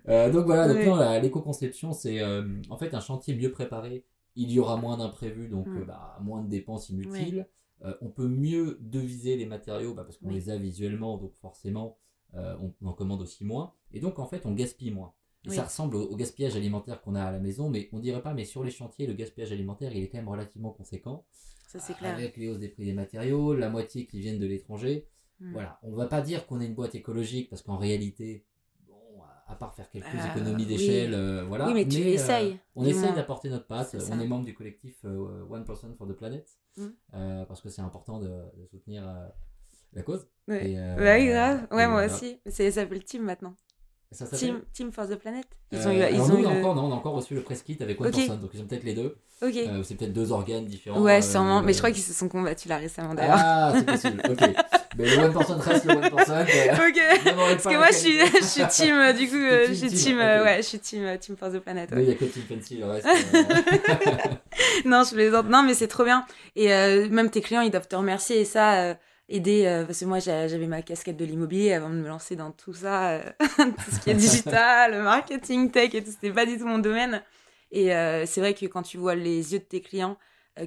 Euh, 0.07 0.30
donc 0.30 0.45
voilà, 0.45 0.72
donc 0.72 1.24
l'éco-conception, 1.24 1.92
c'est 1.92 2.21
en 2.69 2.78
fait 2.78 2.94
un 2.94 3.00
chantier 3.00 3.36
mieux 3.36 3.51
préparé. 3.51 4.06
Il 4.36 4.51
y 4.51 4.60
aura 4.60 4.78
moins 4.78 4.98
d'imprévus, 4.98 5.48
donc 5.48 5.66
mm. 5.68 5.86
bah, 5.86 6.19
moins 6.21 6.44
de 6.44 6.50
dépenses 6.50 6.89
inutiles. 6.89 7.48
on 8.01 8.10
peut 8.10 8.28
mieux 8.28 8.78
deviser 8.81 9.38
les 9.38 9.48
matériaux 9.48 9.95
bah, 9.95 10.04
parce 10.04 10.18
qu'on 10.18 10.30
les 10.30 10.51
a 10.51 10.57
visuellement, 10.57 11.18
donc 11.18 11.33
forcément, 11.42 11.98
euh, 12.38 12.56
on, 12.82 12.88
en 12.88 12.94
commande 12.94 13.22
aussi 13.22 13.46
moins. 13.46 13.74
Et 13.92 14.00
donc, 14.00 14.20
en 14.20 14.26
fait, 14.26 14.46
on 14.46 14.54
gaspille 14.54 14.92
moins. 14.92 15.14
Ça 15.48 15.64
ressemble 15.64 15.96
au, 15.96 16.16
gaspillage 16.16 16.56
alimentaire 16.56 17.02
qu'on 17.02 17.14
a 17.14 17.24
à 17.24 17.32
la 17.32 17.40
maison, 17.40 17.70
mais 17.70 17.88
on 17.92 18.00
dirait 18.00 18.24
pas, 18.24 18.34
mais 18.34 18.46
sur 18.46 18.64
les 18.64 18.72
chantiers, 18.72 19.06
le 19.06 19.14
gaspillage 19.14 19.52
alimentaire, 19.52 19.96
il 19.96 20.04
est 20.04 20.10
quand 20.10 20.18
même 20.18 20.28
relativement 20.28 20.72
conséquent. 20.72 21.24
Ça, 21.68 21.80
c'est 21.80 21.94
clair. 21.94 22.16
Avec 22.16 22.36
les 22.38 22.50
hausses 22.50 22.58
des 22.60 22.68
prix 22.68 22.86
des 22.86 22.94
matériaux, 22.94 23.54
la 23.54 23.70
moitié 23.70 24.08
qui 24.08 24.20
viennent 24.20 24.40
de 24.40 24.48
l'étranger. 24.48 25.08
Hmm. 25.40 25.52
Voilà. 25.52 25.80
On 25.84 25.96
va 25.96 26.08
pas 26.08 26.22
dire 26.22 26.48
qu'on 26.48 26.62
est 26.62 26.66
une 26.66 26.74
boîte 26.74 26.96
écologique, 26.96 27.50
parce 27.50 27.62
qu'en 27.62 27.78
réalité, 27.78 28.44
bon, 28.88 28.96
à 29.46 29.56
part 29.56 29.76
faire 29.76 29.90
quelques 29.92 30.06
euh, 30.08 30.31
économies 30.31 30.66
d'échelle, 30.66 31.14
euh, 31.14 31.44
voilà. 31.46 31.68
Oui, 31.68 31.76
mais 31.76 31.88
tu 31.88 32.00
essayes. 32.00 32.60
on 32.76 32.84
essaye 32.84 33.14
d'apporter 33.14 33.50
notre 33.50 33.68
patte. 33.68 33.96
On 34.12 34.20
est 34.20 34.28
membre 34.28 34.46
du 34.46 34.56
collectif 34.56 35.04
One 35.04 35.64
Person 35.64 35.94
for 35.95 36.07
the 36.07 36.14
Planet, 36.14 36.50
hmm. 36.78 36.90
parce 37.48 37.62
que 37.62 37.69
c'est 37.69 37.83
important 37.83 38.19
de, 38.19 38.30
de 38.30 38.66
soutenir 38.66 39.04
la 39.95 40.04
cause. 40.04 40.28
Ouais, 40.47 40.75
euh, 40.78 40.97
ouais 40.97 41.25
grave. 41.25 41.68
Ouais, 41.71 41.87
moi 41.87 42.06
aussi. 42.06 42.40
Ça 42.47 42.69
s'appelle 42.71 43.04
Team 43.04 43.23
maintenant. 43.23 43.56
Ça 44.11 44.25
Team, 44.28 44.61
Team 44.71 44.92
for 44.92 45.07
the 45.07 45.16
Planet. 45.16 45.45
Ils 45.71 45.87
ont, 45.87 45.90
euh, 45.90 46.09
ils 46.09 46.21
ont 46.21 46.28
nous, 46.28 46.45
encore, 46.45 46.75
non, 46.75 46.85
on 46.85 46.92
a 46.92 46.95
encore 46.95 47.16
reçu 47.16 47.33
le 47.33 47.42
press 47.42 47.61
kit 47.64 47.78
avec 47.81 47.99
One 47.99 48.11
Person, 48.11 48.35
donc 48.37 48.52
ils 48.54 48.61
ont 48.61 48.66
peut-être 48.66 48.83
les 48.83 48.94
deux. 48.94 49.18
Ok. 49.42 49.56
Euh, 49.57 49.83
c'est 49.83 49.95
peut-être 49.95 50.14
deux 50.14 50.31
organes 50.31 50.66
différents. 50.66 51.02
Ouais, 51.02 51.21
sûrement. 51.21 51.61
mais 51.61 51.73
je 51.73 51.80
crois 51.80 51.92
qu'ils 51.92 52.04
se 52.04 52.14
sont 52.14 52.30
combattus 52.30 52.69
là 52.69 52.78
récemment 52.78 53.14
d'ailleurs. 53.14 53.37
Ah, 53.37 53.73
c'est 53.75 53.85
possible. 53.85 54.21
Ok. 54.30 54.40
Mais 54.97 55.14
le 55.14 55.23
One 55.23 55.33
Person 55.33 55.57
reste 55.57 55.83
le 55.83 55.92
One 55.92 56.09
Person. 56.09 56.35
ok. 56.40 57.23
Parce 57.25 57.64
que 57.66 57.75
moi, 57.75 57.87
je 57.87 57.97
suis, 57.97 58.18
je 58.18 58.45
suis 58.45 58.66
team, 58.68 58.95
du 59.18 59.28
coup, 59.28 59.35
je 59.68 59.73
suis 59.73 59.90
team, 59.90 60.18
ouais, 60.19 60.57
je 60.57 60.61
suis 60.61 60.80
team, 60.80 61.18
team 61.19 61.35
for 61.35 61.52
the 61.52 61.59
Planet. 61.59 61.92
Ouais. 61.92 62.04
il 62.04 62.07
n'y 62.07 62.11
a 62.14 62.16
que 62.16 62.23
Team 62.23 62.44
Fancy, 62.47 62.78
le 62.78 62.85
reste. 62.85 63.06
non, 64.85 65.04
je 65.04 65.14
plaisante. 65.14 65.49
Non, 65.49 65.64
mais 65.64 65.73
c'est 65.73 65.90
trop 65.90 66.06
bien. 66.06 66.25
Et 66.56 66.69
même 67.09 67.30
tes 67.30 67.42
clients, 67.42 67.59
ils 67.59 67.71
doivent 67.71 67.90
te 67.90 67.95
remercier 67.97 68.40
et 68.40 68.45
ça 68.45 68.95
aider 69.28 69.66
euh, 69.66 69.86
parce 69.86 70.00
que 70.00 70.06
moi 70.06 70.20
j'avais 70.20 70.68
ma 70.68 70.82
casquette 70.82 71.18
de 71.18 71.26
l'immobilier 71.26 71.74
avant 71.74 71.90
de 71.90 71.96
me 71.96 72.08
lancer 72.08 72.36
dans 72.36 72.52
tout 72.52 72.74
ça 72.74 73.12
euh, 73.12 73.24
tout 73.40 73.92
ce 73.92 74.00
qui 74.00 74.12
est 74.12 74.16
digital 74.16 75.02
marketing 75.02 75.72
tech 75.72 75.94
et 75.96 76.04
tout 76.04 76.12
c'était 76.12 76.32
pas 76.32 76.46
du 76.46 76.58
tout 76.58 76.68
mon 76.68 76.80
domaine. 76.80 77.24
Et 77.72 77.94
euh, 77.94 78.26
c'est 78.26 78.40
vrai 78.40 78.54
que 78.54 78.66
quand 78.68 78.84
tu 78.84 78.98
vois 78.98 79.16
les 79.16 79.54
yeux 79.54 79.60
de 79.60 79.64
tes 79.64 79.82
clients 79.82 80.18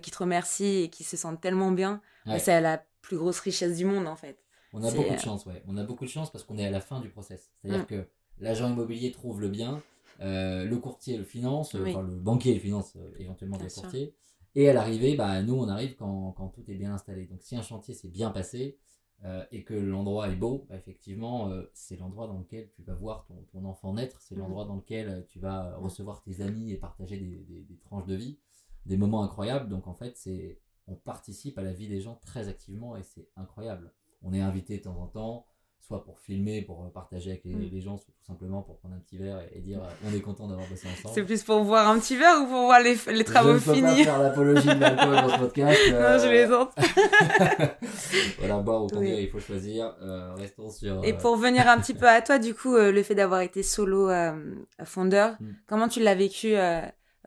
qui 0.02 0.10
te 0.10 0.18
remercient 0.18 0.82
et 0.82 0.90
qui 0.90 1.02
se 1.02 1.16
sentent 1.16 1.40
tellement 1.40 1.70
bien 1.70 2.02
bah, 2.26 2.38
c'est 2.38 2.60
la 2.60 2.84
plus 3.00 3.16
grosse 3.16 3.40
richesse 3.40 3.78
du 3.78 3.86
monde 3.86 4.06
en 4.06 4.16
fait. 4.16 4.38
On 4.74 4.82
a 4.82 4.90
beaucoup 4.90 5.14
de 5.14 5.18
chance 5.18 5.46
ouais. 5.46 5.62
On 5.66 5.78
a 5.78 5.84
beaucoup 5.84 6.04
de 6.04 6.10
chance 6.10 6.30
parce 6.30 6.44
qu'on 6.44 6.58
est 6.58 6.66
à 6.66 6.70
la 6.70 6.80
fin 6.80 7.00
du 7.00 7.08
process. 7.08 7.50
C'est 7.62 7.68
à 7.68 7.72
dire 7.72 7.82
mm. 7.84 7.86
que 7.86 8.06
l'agent 8.38 8.70
immobilier 8.70 9.12
trouve 9.12 9.40
le 9.40 9.48
bien 9.48 9.80
le 10.20 10.74
courtier 10.76 11.16
le 11.16 11.24
finance 11.24 11.76
enfin 11.76 12.02
le 12.02 12.16
banquier 12.16 12.52
le 12.54 12.60
finance 12.60 12.96
éventuellement 13.18 13.56
le 13.56 13.72
courtier 13.72 14.14
et 14.54 14.68
à 14.68 14.72
l'arrivée, 14.72 15.16
bah, 15.16 15.42
nous, 15.42 15.54
on 15.54 15.68
arrive 15.68 15.94
quand, 15.96 16.32
quand, 16.32 16.48
tout 16.48 16.68
est 16.70 16.74
bien 16.74 16.92
installé. 16.92 17.26
Donc, 17.26 17.42
si 17.42 17.56
un 17.56 17.62
chantier 17.62 17.94
s'est 17.94 18.08
bien 18.08 18.30
passé 18.30 18.78
euh, 19.24 19.44
et 19.52 19.62
que 19.64 19.74
l'endroit 19.74 20.28
est 20.28 20.36
beau, 20.36 20.66
bah, 20.68 20.76
effectivement, 20.76 21.50
euh, 21.50 21.70
c'est 21.74 21.96
l'endroit 21.96 22.26
dans 22.26 22.38
lequel 22.38 22.70
tu 22.70 22.82
vas 22.82 22.94
voir 22.94 23.24
ton, 23.26 23.36
ton 23.52 23.64
enfant 23.64 23.94
naître, 23.94 24.20
c'est 24.20 24.34
mmh. 24.34 24.38
l'endroit 24.38 24.64
dans 24.64 24.76
lequel 24.76 25.08
euh, 25.08 25.22
tu 25.28 25.38
vas 25.38 25.76
recevoir 25.76 26.22
tes 26.22 26.40
amis 26.40 26.72
et 26.72 26.76
partager 26.76 27.18
des, 27.18 27.44
des, 27.44 27.62
des, 27.62 27.78
tranches 27.78 28.06
de 28.06 28.14
vie, 28.14 28.38
des 28.86 28.96
moments 28.96 29.22
incroyables. 29.22 29.68
Donc, 29.68 29.86
en 29.86 29.94
fait, 29.94 30.16
c'est 30.16 30.60
on 30.86 30.94
participe 30.94 31.58
à 31.58 31.62
la 31.62 31.72
vie 31.72 31.88
des 31.88 32.00
gens 32.00 32.16
très 32.16 32.48
activement 32.48 32.96
et 32.96 33.02
c'est 33.02 33.28
incroyable. 33.36 33.92
On 34.22 34.32
est 34.32 34.40
invité 34.40 34.78
de 34.78 34.84
temps 34.84 34.98
en 34.98 35.06
temps, 35.06 35.46
soit 35.80 36.04
pour 36.04 36.18
filmer, 36.20 36.60
pour 36.62 36.84
euh, 36.84 36.88
partager 36.90 37.30
avec 37.30 37.44
les, 37.44 37.54
Mm. 37.54 37.80
gens, 37.80 37.96
soit 37.96 38.12
tout 38.12 38.24
simplement 38.26 38.60
pour 38.62 38.76
prendre 38.78 38.94
un 38.94 38.98
petit 38.98 39.16
verre 39.16 39.40
et, 39.40 39.58
et 39.58 39.60
dire 39.60 39.80
euh, 39.82 39.88
on 40.06 40.14
est 40.14 40.20
content 40.20 40.46
d'avoir 40.46 40.66
bossé 40.68 40.86
ensemble. 40.86 41.14
C'est 41.14 41.22
plus 41.22 41.42
pour 41.42 41.62
voir 41.64 41.88
un 41.88 41.98
petit 41.98 42.16
verre 42.16 42.42
ou 42.42 42.46
pour 42.46 42.64
voir 42.66 42.80
les, 42.80 42.96
les 43.12 43.24
travaux 43.24 43.50
je 43.50 43.54
ne 43.54 43.60
peux 43.60 43.74
finis 43.74 44.04
pas 44.04 44.10
faire 44.10 44.18
l'apologie 44.22 44.66
de 44.68 44.80
l'alcool 44.80 45.14
dans 45.14 45.28
ce 45.30 45.38
podcast. 45.38 45.80
Non, 45.90 46.18
je 46.18 46.26
euh, 46.26 46.30
les 46.30 46.52
entends. 46.52 46.70
voilà, 48.38 48.58
boire 48.58 48.84
ou 48.84 48.86
conduire, 48.88 49.16
Oui. 49.16 49.22
il 49.24 49.30
faut 49.30 49.40
choisir. 49.40 49.94
Euh, 50.02 50.34
restons 50.34 50.70
sur. 50.70 51.04
Et 51.04 51.12
pour 51.16 51.32
revenir 51.32 51.68
un 51.68 51.78
petit 51.78 51.94
peu 51.94 52.08
à 52.08 52.20
toi, 52.22 52.38
du 52.38 52.54
coup, 52.54 52.74
euh, 52.76 52.92
le 52.92 53.02
fait 53.02 53.14
d'avoir 53.14 53.40
été 53.40 53.62
solo 53.62 54.10
fondeur, 54.84 55.36
Mm. 55.40 55.46
comment 55.66 55.88
tu 55.88 56.00
l'as 56.02 56.14
vécu 56.14 56.54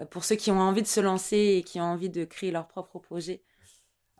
pour 0.10 0.24
ceux 0.24 0.36
qui 0.36 0.51
ont 0.51 0.60
envie 0.60 0.81
de 0.81 0.88
se 0.88 1.00
lancer 1.00 1.38
et 1.58 1.63
qui 1.63 1.79
ont 1.79 1.86
envie 1.86 2.10
de 2.10 2.25
créer 2.25 2.51
leur 2.51 2.67
propre 2.67 3.00
projet? 3.00 3.41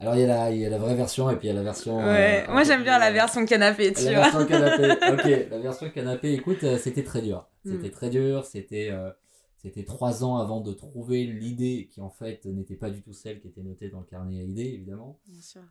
Alors, 0.02 0.16
il 0.16 0.22
y, 0.22 0.24
a 0.24 0.28
la, 0.28 0.52
il 0.52 0.60
y 0.60 0.66
a 0.66 0.70
la 0.70 0.80
vraie 0.80 0.96
version 0.96 1.30
et 1.30 1.36
puis 1.36 1.48
il 1.48 1.50
y 1.50 1.54
a 1.54 1.56
la 1.56 1.62
version. 1.64 1.98
Ouais, 2.00 2.44
euh, 2.48 2.52
moi 2.52 2.64
j'aime 2.64 2.82
bien 2.84 2.98
la 2.98 3.10
euh, 3.10 3.14
version 3.14 3.46
canapé, 3.46 3.94
tu 3.94 4.04
La 4.06 4.14
vois. 4.14 4.22
version 4.24 4.46
canapé, 4.48 4.92
ok. 5.14 5.50
La 5.52 5.60
version 5.60 5.90
canapé, 5.92 6.34
écoute, 6.34 6.64
euh, 6.64 6.78
c'était 6.80 7.04
très 7.04 7.22
dur. 7.22 7.48
C'était 7.64 7.88
Mm. 7.90 7.92
très 7.92 8.10
dur. 8.10 8.44
C'était 8.46 8.90
euh, 8.92 9.12
c'était 9.58 9.84
trois 9.84 10.24
ans 10.24 10.38
avant 10.38 10.60
de 10.60 10.74
trouver 10.74 11.26
l'idée 11.26 11.88
qui 11.92 12.02
en 12.02 12.10
fait 12.10 12.46
n'était 12.46 12.76
pas 12.76 12.90
du 12.90 13.04
tout 13.04 13.14
celle 13.14 13.40
qui 13.40 13.48
était 13.48 13.62
notée 13.62 13.90
dans 13.90 14.00
le 14.00 14.06
carnet 14.08 14.40
à 14.40 14.44
idées, 14.44 14.72
évidemment. 14.74 15.20
Bien 15.28 15.42
sûr. 15.42 15.62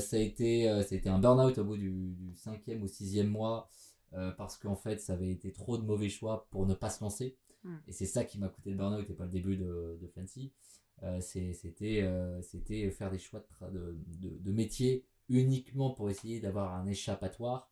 Ça 0.00 0.16
a 0.16 0.20
été, 0.20 0.82
c'était 0.86 1.08
un 1.08 1.18
burn-out 1.18 1.58
au 1.58 1.64
bout 1.64 1.76
du, 1.76 1.90
du 1.90 2.32
cinquième 2.36 2.82
ou 2.84 2.86
sixième 2.86 3.26
mois 3.26 3.68
parce 4.38 4.56
qu'en 4.56 4.76
fait, 4.76 5.00
ça 5.00 5.14
avait 5.14 5.30
été 5.30 5.50
trop 5.50 5.78
de 5.78 5.82
mauvais 5.82 6.08
choix 6.08 6.46
pour 6.52 6.64
ne 6.64 6.74
pas 6.74 6.90
se 6.90 7.02
lancer. 7.02 7.34
Mm. 7.64 7.74
Et 7.88 7.92
c'est 7.92 8.06
ça 8.06 8.22
qui 8.24 8.38
m'a 8.38 8.46
coûté 8.48 8.70
le 8.70 8.76
burn-out 8.76 9.04
et 9.10 9.14
pas 9.14 9.24
le 9.24 9.30
début 9.30 9.56
de, 9.56 9.98
de 10.00 10.06
Fancy. 10.14 10.52
Euh, 11.02 11.20
c'était, 11.20 12.02
euh, 12.02 12.42
c'était 12.42 12.90
faire 12.90 13.10
des 13.10 13.18
choix 13.18 13.42
de, 13.72 13.96
de, 14.20 14.36
de, 14.38 14.52
métier 14.52 15.06
uniquement 15.30 15.90
pour 15.90 16.10
essayer 16.10 16.40
d'avoir 16.40 16.74
un 16.74 16.86
échappatoire 16.86 17.70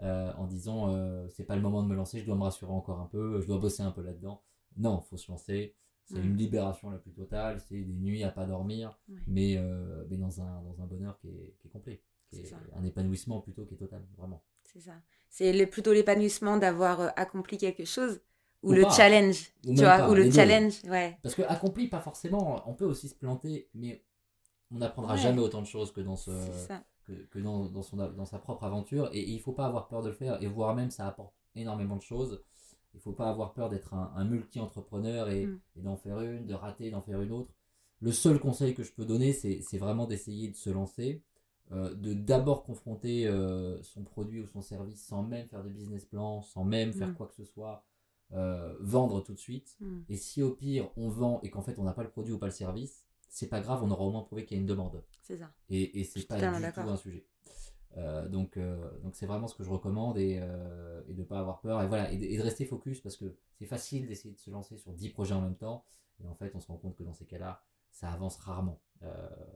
euh, 0.00 0.32
en 0.34 0.46
disant 0.46 1.28
c'est 1.28 1.44
pas 1.44 1.56
le 1.56 1.62
moment 1.62 1.82
de 1.82 1.88
me 1.88 1.96
lancer, 1.96 2.20
je 2.20 2.24
dois 2.24 2.36
me 2.36 2.42
rassurer 2.42 2.70
encore 2.72 3.00
un 3.00 3.06
peu, 3.06 3.40
je 3.40 3.46
dois 3.46 3.58
bosser 3.58 3.82
un 3.82 3.90
peu 3.90 4.02
là-dedans. 4.02 4.42
Non, 4.76 5.00
faut 5.00 5.16
se 5.16 5.30
lancer. 5.30 5.74
C'est 6.04 6.20
Mm. 6.20 6.24
une 6.24 6.36
libération 6.36 6.88
la 6.90 6.98
plus 6.98 7.12
totale, 7.12 7.60
c'est 7.68 7.82
des 7.82 7.92
nuits 7.92 8.22
à 8.22 8.30
pas 8.30 8.46
dormir, 8.46 8.98
mais, 9.26 9.56
euh, 9.58 10.04
mais 10.08 10.16
dans, 10.16 10.40
un, 10.40 10.62
dans 10.62 10.80
un 10.80 10.86
bonheur 10.86 11.18
qui 11.18 11.28
est, 11.28 11.54
qui 11.58 11.66
est 11.68 11.70
complet, 11.70 12.00
qui 12.30 12.36
est 12.40 12.54
un 12.74 12.84
épanouissement 12.84 13.40
plutôt 13.40 13.66
qui 13.66 13.74
est 13.74 13.76
total, 13.76 14.02
vraiment. 14.16 14.42
C'est 14.64 14.80
ça. 14.80 14.92
C'est 15.28 15.52
le- 15.52 15.66
plutôt 15.66 15.92
l'épanouissement 15.92 16.56
d'avoir 16.56 17.12
accompli 17.18 17.58
quelque 17.58 17.84
chose 17.84 18.20
ou, 18.62 18.70
Ou 18.70 18.72
le 18.74 18.82
pas. 18.82 18.90
challenge, 18.90 19.52
Ou 19.66 19.74
tu 19.74 19.80
vois, 19.82 19.98
pas, 19.98 20.10
ou 20.10 20.14
le 20.14 20.24
deux. 20.24 20.32
challenge, 20.32 20.74
ouais. 20.86 21.16
Parce 21.22 21.34
que 21.34 21.42
accompli, 21.42 21.88
pas 21.88 22.00
forcément, 22.00 22.68
on 22.68 22.74
peut 22.74 22.84
aussi 22.86 23.08
se 23.08 23.14
planter, 23.14 23.68
mais 23.74 24.02
on 24.72 24.78
n'apprendra 24.78 25.14
Ouais. 25.14 25.20
jamais 25.20 25.40
autant 25.40 25.60
de 25.62 25.66
choses 25.66 25.92
que 25.92 26.00
dans, 26.00 26.16
ce, 26.16 26.30
que, 27.04 27.12
que 27.12 27.38
dans, 27.38 27.66
dans, 27.66 27.82
son, 27.82 27.96
dans 27.96 28.24
sa 28.26 28.38
propre 28.38 28.64
aventure, 28.64 29.08
et 29.12 29.20
il 29.28 29.40
faut 29.40 29.52
pas 29.52 29.66
avoir 29.66 29.88
peur 29.88 30.02
de 30.02 30.08
le 30.08 30.14
faire, 30.14 30.42
et 30.42 30.46
voire 30.46 30.74
même 30.74 30.90
ça 30.90 31.06
apporte 31.06 31.34
énormément 31.54 31.96
de 31.96 32.02
choses. 32.02 32.42
Il 32.94 33.00
faut 33.00 33.12
pas 33.12 33.28
avoir 33.30 33.52
peur 33.54 33.68
d'être 33.70 33.94
un, 33.94 34.12
un 34.16 34.24
multi-entrepreneur 34.24 35.28
et, 35.28 35.46
Mm. 35.46 35.60
et 35.76 35.80
d'en 35.82 35.96
faire 35.96 36.20
une, 36.20 36.46
de 36.46 36.54
rater, 36.54 36.90
d'en 36.90 37.00
faire 37.00 37.20
une 37.22 37.30
autre. 37.32 37.52
Le 38.00 38.12
seul 38.12 38.38
conseil 38.40 38.74
que 38.74 38.82
je 38.82 38.92
peux 38.92 39.04
donner, 39.04 39.32
c'est 39.32 39.78
vraiment 39.78 40.06
d'essayer 40.06 40.48
de 40.48 40.56
se 40.56 40.70
lancer, 40.70 41.22
euh, 41.72 41.94
de 41.94 42.12
d'abord 42.14 42.64
confronter 42.64 43.26
euh, 43.26 43.80
son 43.82 44.02
produit 44.02 44.40
ou 44.40 44.46
son 44.46 44.62
service 44.62 45.02
sans 45.04 45.22
même 45.22 45.46
faire 45.46 45.62
de 45.62 45.68
business 45.68 46.04
plan, 46.06 46.42
sans 46.42 46.64
même 46.64 46.92
faire 46.92 47.08
Mm. 47.10 47.14
quoi 47.14 47.26
que 47.28 47.34
ce 47.34 47.44
soit, 47.44 47.84
euh, 48.32 48.74
vendre 48.80 49.22
tout 49.22 49.32
de 49.32 49.38
suite. 49.38 49.76
Mm. 49.80 50.00
Et 50.08 50.16
si 50.16 50.42
au 50.42 50.50
pire 50.50 50.90
on 50.96 51.08
vend 51.08 51.40
et 51.42 51.50
qu'en 51.50 51.62
fait 51.62 51.78
on 51.78 51.84
n'a 51.84 51.92
pas 51.92 52.02
le 52.02 52.10
produit 52.10 52.32
ou 52.32 52.38
pas 52.38 52.46
le 52.46 52.52
service, 52.52 53.04
c'est 53.28 53.48
pas 53.48 53.60
grave, 53.60 53.82
on 53.82 53.90
aura 53.90 54.04
au 54.04 54.10
moins 54.10 54.22
prouvé 54.22 54.44
qu'il 54.44 54.56
y 54.56 54.60
a 54.60 54.60
une 54.60 54.66
demande. 54.66 55.02
C'est 55.22 55.38
ça. 55.38 55.50
Et, 55.68 56.00
et 56.00 56.04
c'est 56.04 56.26
pas 56.26 56.36
du 56.36 56.72
tout 56.72 56.80
un 56.80 56.96
sujet. 56.96 57.26
Euh, 57.96 58.28
donc 58.28 58.56
euh, 58.56 58.76
donc 59.02 59.16
c'est 59.16 59.26
vraiment 59.26 59.48
ce 59.48 59.54
que 59.54 59.64
je 59.64 59.70
recommande 59.70 60.18
et, 60.18 60.38
euh, 60.42 61.00
et 61.08 61.14
de 61.14 61.22
pas 61.22 61.38
avoir 61.38 61.60
peur 61.60 61.82
et 61.82 61.88
voilà 61.88 62.12
et 62.12 62.18
de, 62.18 62.24
et 62.24 62.36
de 62.36 62.42
rester 62.42 62.66
focus 62.66 63.00
parce 63.00 63.16
que 63.16 63.34
c'est 63.58 63.64
facile 63.64 64.06
d'essayer 64.06 64.34
de 64.34 64.38
se 64.38 64.50
lancer 64.50 64.76
sur 64.76 64.92
10 64.92 65.08
projets 65.08 65.34
en 65.34 65.40
même 65.40 65.56
temps 65.56 65.84
et 66.22 66.28
en 66.28 66.34
fait 66.34 66.52
on 66.54 66.60
se 66.60 66.66
rend 66.66 66.76
compte 66.76 66.96
que 66.96 67.02
dans 67.02 67.14
ces 67.14 67.24
cas-là 67.24 67.64
ça 67.90 68.10
avance 68.10 68.36
rarement 68.36 68.80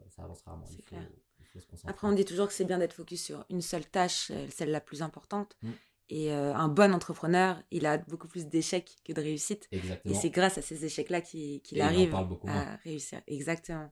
ça 0.09 0.23
avance 0.25 0.41
rarement 0.43 0.65
il 0.71 0.77
C'est 0.77 0.83
faut, 0.83 0.89
clair. 0.89 1.09
il 1.41 1.47
faut 1.47 1.61
se 1.61 1.67
concentrer 1.67 1.91
Après, 1.91 2.09
on 2.09 2.13
dit 2.13 2.25
toujours 2.25 2.47
que 2.47 2.55
c'est 2.55 2.65
bien 2.65 2.79
d'être 2.79 2.95
focus 2.95 3.23
sur 3.23 3.45
une 3.51 3.61
seule 3.61 3.85
tâche, 3.85 4.31
celle 4.51 4.71
la 4.71 4.81
plus 4.81 5.03
importante. 5.03 5.57
Mm. 5.63 5.71
Et 6.09 6.33
euh, 6.33 6.55
un 6.55 6.69
bon 6.69 6.93
entrepreneur, 6.93 7.63
il 7.71 7.87
a 7.87 7.99
beaucoup 7.99 8.29
plus 8.29 8.47
d'échecs 8.47 8.97
que 9.05 9.13
de 9.13 9.21
réussites. 9.21 9.69
Et 10.05 10.15
c'est 10.15 10.31
grâce 10.31 10.59
à 10.59 10.63
ces 10.63 10.85
échecs-là 10.85 11.21
qu'il 11.21 11.81
arrive 11.81 12.15
à 12.15 12.25
moins. 12.25 12.79
réussir. 12.85 13.23
Exactement. 13.27 13.91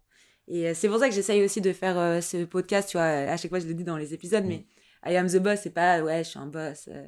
Et 0.50 0.69
euh, 0.69 0.73
c'est 0.75 0.88
pour 0.88 0.99
ça 0.99 1.09
que 1.09 1.14
j'essaye 1.14 1.43
aussi 1.45 1.61
de 1.61 1.73
faire 1.73 1.97
euh, 1.97 2.21
ce 2.21 2.45
podcast, 2.45 2.90
tu 2.90 2.97
vois, 2.97 3.05
à 3.05 3.37
chaque 3.37 3.50
fois 3.50 3.61
je 3.61 3.69
le 3.69 3.75
dis 3.75 3.85
dans 3.85 3.97
les 3.97 4.14
épisodes, 4.14 4.45
mais 4.45 4.67
I 5.07 5.17
am 5.17 5.29
the 5.29 5.37
boss, 5.37 5.61
c'est 5.62 5.71
pas 5.71 6.02
ouais, 6.02 6.25
je 6.25 6.31
suis 6.31 6.38
un 6.40 6.49
boss, 6.49 6.88
euh, 6.88 7.07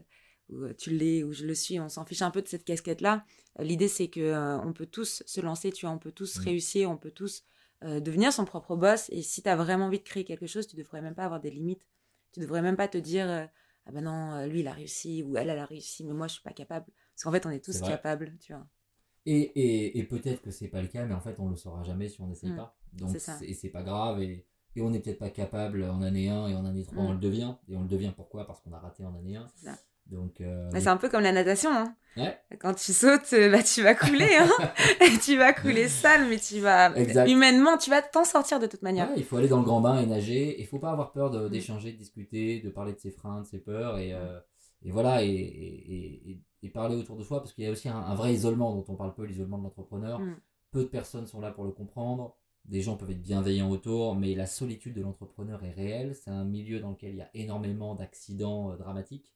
ou 0.49 0.73
tu 0.75 0.90
l'es, 0.90 1.25
ou 1.25 1.32
je 1.32 1.44
le 1.44 1.54
suis, 1.54 1.80
on 1.80 1.88
s'en 1.88 2.04
fiche 2.04 2.23
un 2.23 2.30
peu 2.30 2.40
de 2.40 2.47
cette 2.47 2.64
casquette-là. 2.64 3.25
L'idée 3.59 3.88
c'est 3.88 4.09
que 4.09 4.61
on 4.64 4.73
peut 4.73 4.87
tous 4.87 5.25
se 5.26 5.40
lancer, 5.40 5.73
tu 5.73 5.87
vois, 5.87 5.94
on 5.94 5.99
peut 5.99 6.12
tous 6.12 6.38
réussir, 6.38 6.88
on 6.88 6.97
peut 6.97 7.11
tous 7.11 7.44
devenir 7.82 8.32
son 8.32 8.44
propre 8.44 8.76
boss. 8.76 9.09
Et 9.11 9.23
si 9.23 9.42
tu 9.42 9.49
as 9.49 9.56
vraiment 9.56 9.87
envie 9.87 9.99
de 9.99 10.04
créer 10.04 10.25
quelque 10.25 10.47
chose, 10.47 10.68
tu 10.68 10.76
devrais 10.76 11.02
même 11.02 11.14
pas 11.14 11.25
avoir 11.25 11.40
des 11.40 11.50
limites. 11.50 11.82
Tu 12.32 12.40
devrais 12.40 12.62
même 12.62 12.76
pas 12.76 12.88
te 12.88 12.97
dire 12.97 13.49
ah 13.86 13.92
ben 13.92 14.02
non, 14.04 14.32
euh, 14.34 14.46
lui 14.46 14.60
il 14.60 14.68
a 14.68 14.72
réussi, 14.72 15.22
ou 15.22 15.36
elle 15.36 15.48
elle 15.50 15.58
a 15.58 15.66
réussi, 15.66 16.04
mais 16.04 16.12
moi 16.12 16.26
je 16.28 16.34
suis 16.34 16.42
pas 16.42 16.52
capable. 16.52 16.86
Parce 17.14 17.24
qu'en 17.24 17.32
fait, 17.32 17.46
on 17.46 17.50
est 17.50 17.64
tous 17.64 17.80
capables, 17.80 18.36
tu 18.40 18.52
vois. 18.52 18.66
Et, 19.24 19.38
et, 19.40 19.98
et 19.98 20.04
peut-être 20.04 20.42
que 20.42 20.50
c'est 20.50 20.68
pas 20.68 20.82
le 20.82 20.88
cas, 20.88 21.04
mais 21.06 21.14
en 21.14 21.20
fait, 21.20 21.38
on 21.38 21.48
le 21.48 21.56
saura 21.56 21.84
jamais 21.84 22.08
si 22.08 22.20
on 22.20 22.26
n'essaye 22.26 22.50
Mm. 22.50 22.56
pas. 22.56 22.76
Donc, 22.94 23.16
et 23.42 23.54
c'est 23.54 23.70
pas 23.70 23.82
grave. 23.82 24.20
Et, 24.22 24.46
et 24.74 24.82
on 24.82 24.90
n'est 24.90 25.00
peut-être 25.00 25.18
pas 25.18 25.30
capable 25.30 25.84
en 25.84 26.02
année 26.02 26.28
1 26.28 26.48
et 26.48 26.54
en 26.54 26.64
année 26.64 26.84
3, 26.84 27.02
Mm. 27.04 27.06
on 27.06 27.12
le 27.12 27.18
devient. 27.18 27.54
Et 27.68 27.76
on 27.76 27.82
le 27.82 27.88
devient 27.88 28.12
pourquoi? 28.16 28.46
Parce 28.46 28.60
qu'on 28.60 28.72
a 28.72 28.78
raté 28.78 29.04
en 29.04 29.14
année 29.14 29.36
1. 29.36 29.46
Donc, 30.06 30.40
euh, 30.40 30.68
Bah, 30.71 30.80
c'est 30.80 30.88
un 30.88 30.97
peu 30.97 31.09
comme 31.09 31.23
la 31.23 31.32
natation. 31.32 31.71
Hein. 31.73 31.94
Ouais. 32.16 32.38
Quand 32.61 32.75
tu 32.75 32.92
sautes, 32.92 33.32
euh, 33.32 33.50
bah, 33.50 33.62
tu 33.62 33.82
vas 33.82 33.94
couler. 33.94 34.28
Hein. 34.38 34.49
Tu 35.23 35.37
vas 35.38 35.52
couler 35.54 35.88
sale, 35.88 36.26
mais 36.28 36.38
tu 36.38 36.61
vas. 36.61 36.94
Exact. 36.97 37.28
Humainement, 37.30 37.78
tu 37.78 37.88
vas 37.90 38.02
t'en 38.02 38.25
sortir 38.25 38.59
de 38.61 38.66
toute 38.66 38.82
manière. 38.82 39.09
ouais, 39.09 39.14
il 39.16 39.25
faut 39.25 39.37
aller 39.38 39.49
dans 39.49 39.59
le 39.59 39.64
grand 39.64 39.80
bain 39.80 40.00
et 40.00 40.06
nager. 40.06 40.61
Il 40.61 40.66
faut 40.66 40.78
pas 40.78 40.90
avoir 40.90 41.12
peur 41.12 41.30
Mm. 41.32 41.49
d'échanger, 41.49 41.92
de 41.92 41.97
discuter, 41.97 42.61
de 42.61 42.68
parler 42.68 42.92
de 42.92 42.99
ses 42.99 43.11
freins, 43.11 43.40
de 43.42 43.47
ses 43.47 43.59
peurs. 43.59 43.99
Et, 43.99 44.12
euh, 44.12 44.38
et 44.85 44.90
voilà, 44.90 45.23
et, 45.23 45.28
et, 45.28 46.30
et, 46.32 46.40
et 46.62 46.68
parler 46.68 46.97
autour 46.97 47.16
de 47.16 47.23
soi. 47.23 47.40
Parce 47.40 47.52
qu'il 47.54 47.64
y 47.64 47.66
a 47.66 47.71
aussi 47.71 47.88
un, 47.88 47.97
un 47.97 48.14
vrai 48.14 48.35
isolement 48.35 48.75
dont 48.75 48.85
on 48.88 48.97
parle 48.97 49.14
peu, 49.14 49.25
l'isolement 49.25 49.56
de 49.59 49.62
l'entrepreneur. 49.64 50.18
Mm. 50.21 50.37
Peu 50.73 50.80
de 50.80 50.88
personnes 50.88 51.26
sont 51.26 51.40
là 51.40 51.50
pour 51.50 51.64
le 51.64 51.71
comprendre. 51.73 52.37
Des 52.66 52.80
gens 52.82 52.97
peuvent 52.97 53.11
être 53.11 53.23
bienveillants 53.23 53.71
autour, 53.71 54.14
mais 54.14 54.35
la 54.35 54.47
solitude 54.47 54.94
de 54.94 55.00
l'entrepreneur 55.02 55.64
est 55.64 55.73
réelle. 55.73 56.14
C'est 56.14 56.30
un 56.30 56.44
milieu 56.44 56.78
dans 56.80 56.90
lequel 56.90 57.11
il 57.12 57.16
y 57.16 57.23
a 57.23 57.30
énormément 57.35 57.94
d'accidents 57.94 58.71
euh, 58.73 58.76
dramatiques. 58.76 59.32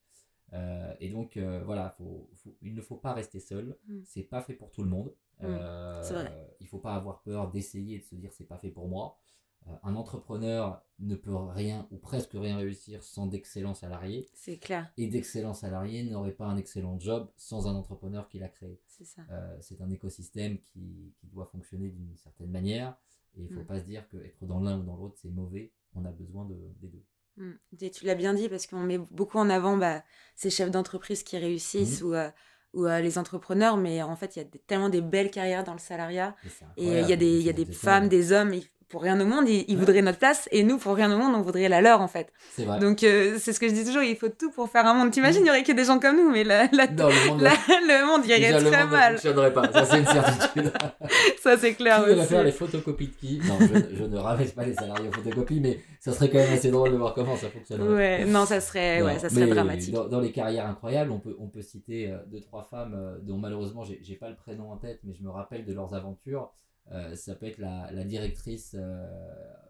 Euh, 0.52 0.94
et 1.00 1.08
donc, 1.10 1.36
euh, 1.36 1.62
voilà, 1.64 1.90
faut, 1.90 2.30
faut- 2.34 2.56
il 2.62 2.74
ne 2.74 2.80
faut 2.80 2.96
pas 2.96 3.12
rester 3.14 3.40
seul. 3.40 3.76
Mm. 3.88 4.00
C'est 4.04 4.22
pas 4.22 4.42
fait 4.42 4.54
pour 4.54 4.70
tout 4.70 4.82
le 4.82 4.88
monde. 4.90 5.12
Mm. 5.40 5.44
Euh, 5.44 6.02
vrai. 6.02 6.56
il 6.60 6.66
faut 6.68 6.78
pas 6.78 6.94
avoir 6.94 7.20
peur 7.22 7.50
d'essayer 7.50 7.96
et 7.96 7.98
de 7.98 8.04
se 8.04 8.14
dire 8.14 8.32
c'est 8.32 8.46
pas 8.46 8.58
fait 8.58 8.70
pour 8.70 8.88
moi. 8.88 9.18
Euh, 9.66 9.72
un 9.82 9.96
entrepreneur 9.96 10.80
ne 11.00 11.16
peut 11.16 11.34
rien 11.34 11.88
ou 11.90 11.98
presque 11.98 12.30
rien 12.34 12.56
réussir 12.56 13.02
sans 13.02 13.26
d'excellents 13.26 13.74
salariés. 13.74 14.28
C'est 14.34 14.58
clair, 14.58 14.90
Et 14.96 15.08
d'excellents 15.08 15.52
salariés 15.54 16.04
n'auraient 16.04 16.30
pas 16.32 16.46
un 16.46 16.56
excellent 16.56 16.98
job 17.00 17.28
sans 17.36 17.66
un 17.66 17.74
entrepreneur 17.74 18.28
qui 18.28 18.38
l'a 18.38 18.48
créé. 18.48 18.80
c'est 18.86 19.04
ça. 19.04 19.22
C'est 19.60 19.80
un 19.80 19.90
écosystème 19.90 20.58
qui, 20.60 21.12
qui 21.18 21.26
doit 21.26 21.46
fonctionner 21.46 21.88
d'une 21.90 22.16
certaine 22.16 22.50
manière. 22.50 22.96
Et 23.36 23.42
il 23.42 23.48
faut 23.52 23.60
Mm. 23.62 23.66
pas 23.66 23.80
se 23.80 23.84
dire 23.84 24.08
que 24.08 24.16
être 24.18 24.46
dans 24.46 24.60
l'un 24.60 24.78
ou 24.78 24.84
dans 24.84 24.96
l'autre, 24.96 25.18
c'est 25.20 25.28
mauvais. 25.30 25.72
On 25.94 26.04
a 26.04 26.12
besoin 26.12 26.44
de, 26.46 26.54
des 26.80 26.88
deux. 26.88 27.02
Mm. 27.36 27.52
Et 27.80 27.90
tu 27.90 28.04
l'as 28.06 28.14
bien 28.14 28.34
dit 28.34 28.48
parce 28.48 28.66
qu'on 28.66 28.80
met 28.80 28.98
beaucoup 28.98 29.38
en 29.38 29.50
avant 29.50 29.76
bah, 29.76 30.02
ces 30.36 30.50
chefs 30.50 30.70
d'entreprise 30.70 31.22
qui 31.22 31.36
réussissent 31.38 32.00
Mhm. 32.02 32.08
ou, 32.08 32.14
euh, 32.14 32.30
ou 32.72 32.86
euh, 32.86 33.00
les 33.00 33.18
entrepreneurs, 33.18 33.76
mais 33.76 34.02
en 34.02 34.16
fait, 34.16 34.36
il 34.36 34.38
y 34.40 34.42
a 34.42 34.44
des- 34.44 34.58
tellement 34.58 34.88
des 34.88 35.00
belles 35.00 35.30
carrières 35.30 35.64
dans 35.64 35.72
le 35.72 35.78
salariat. 35.78 36.34
Et, 36.76 36.86
il 37.00 37.08
y 37.08 37.12
a 37.12 37.16
des, 37.16 37.38
il 37.38 37.42
y 37.44 37.48
a 37.50 37.52
des 37.52 37.64
femmes, 37.72 38.08
des 38.08 38.32
hommes, 38.32 38.52
pour 38.88 39.02
rien 39.02 39.20
au 39.20 39.24
monde, 39.24 39.48
ils, 39.48 39.64
ils 39.68 39.74
Ouais. 39.74 39.80
voudraient 39.80 40.02
notre 40.02 40.18
place, 40.18 40.48
et 40.52 40.62
nous, 40.62 40.78
pour 40.78 40.94
rien 40.94 41.12
au 41.12 41.18
monde, 41.18 41.34
on 41.36 41.42
voudrait 41.42 41.68
la 41.68 41.80
leur, 41.80 42.00
en 42.00 42.08
fait. 42.08 42.32
C'est 42.54 42.64
vrai. 42.64 42.78
Donc, 42.78 43.02
euh, 43.02 43.36
c'est 43.38 43.52
ce 43.52 43.58
que 43.60 43.68
je 43.68 43.72
dis 43.74 43.84
toujours, 43.84 44.02
il 44.02 44.16
faut 44.16 44.28
tout 44.28 44.50
pour 44.52 44.68
faire 44.70 44.86
un 44.86 44.94
monde. 44.94 45.10
T'imagines, 45.10 45.42
il 45.42 45.46
y 45.46 45.50
aurait 45.50 45.62
que 45.64 45.72
des 45.72 45.84
gens 45.84 45.98
comme 45.98 46.16
nous, 46.16 46.30
mais 46.30 46.44
la, 46.44 46.66
la- 46.72 46.86
Non, 46.86 47.08
le 47.08 47.28
monde, 47.30 47.40
la- 47.40 47.50
le 47.50 48.06
monde 48.06 48.24
irait 48.26 48.38
déjà, 48.38 48.60
le 48.60 48.66
très 48.70 48.82
monde 48.84 48.92
ne 48.92 48.96
mal. 48.96 49.12
fonctionnerait 49.14 49.52
pas. 49.52 49.72
Ça, 49.72 49.84
c'est 49.84 49.98
une 49.98 50.06
certitude. 50.06 50.72
Ça, 51.42 51.56
c'est 51.58 51.70
Qui 51.70 51.76
clair 51.76 52.00
irait 52.08 52.18
aussi. 52.18 52.26
faire 52.28 52.42
les 52.44 52.50
photocopies 52.52 53.06
de 53.08 53.12
qui? 53.14 53.40
Non, 53.46 53.58
je, 53.60 53.96
je 53.96 54.04
ne 54.04 54.16
ramène 54.18 54.50
pas 54.50 54.64
les 54.64 54.74
salariés 54.74 55.08
aux 55.08 55.12
photocopies, 55.12 55.60
mais 55.60 55.78
ça 56.00 56.12
serait 56.12 56.28
quand 56.28 56.38
même 56.38 56.52
assez 56.52 56.70
drôle 56.72 56.90
de 56.90 56.96
voir 56.96 57.14
comment 57.14 57.36
ça 57.36 57.48
fonctionnerait. 57.48 57.94
Ouais, 57.94 58.24
non, 58.24 58.46
ça 58.46 58.60
serait, 58.60 59.02
ouais, 59.02 59.14
Non, 59.14 59.18
ça 59.20 59.28
serait 59.28 59.46
mais 59.46 59.54
dramatique. 59.54 59.94
Dans, 59.94 60.08
dans 60.08 60.20
les 60.20 60.32
carrières 60.32 60.66
incroyables, 60.66 61.10
on 61.12 61.20
peut, 61.20 61.36
on 61.38 61.46
peut 61.46 61.62
citer 61.62 62.10
euh, 62.10 62.16
deux, 62.26 62.40
trois 62.40 62.64
femmes 62.64 62.94
euh, 62.96 63.16
dont 63.22 63.38
malheureusement 63.38 63.84
j'ai 63.84 64.14
pas 64.16 64.28
le 64.28 64.36
prénom 64.36 64.70
en 64.72 64.76
tête, 64.76 65.00
mais 65.04 65.14
je 65.14 65.22
me 65.22 65.30
rappelle 65.30 65.64
de 65.64 65.72
leurs 65.72 65.94
aventures. 65.94 66.50
Euh, 66.92 67.14
ça 67.16 67.34
peut 67.34 67.46
être 67.46 67.58
la, 67.58 67.90
la 67.92 68.04
directrice, 68.04 68.74
euh, 68.78 69.06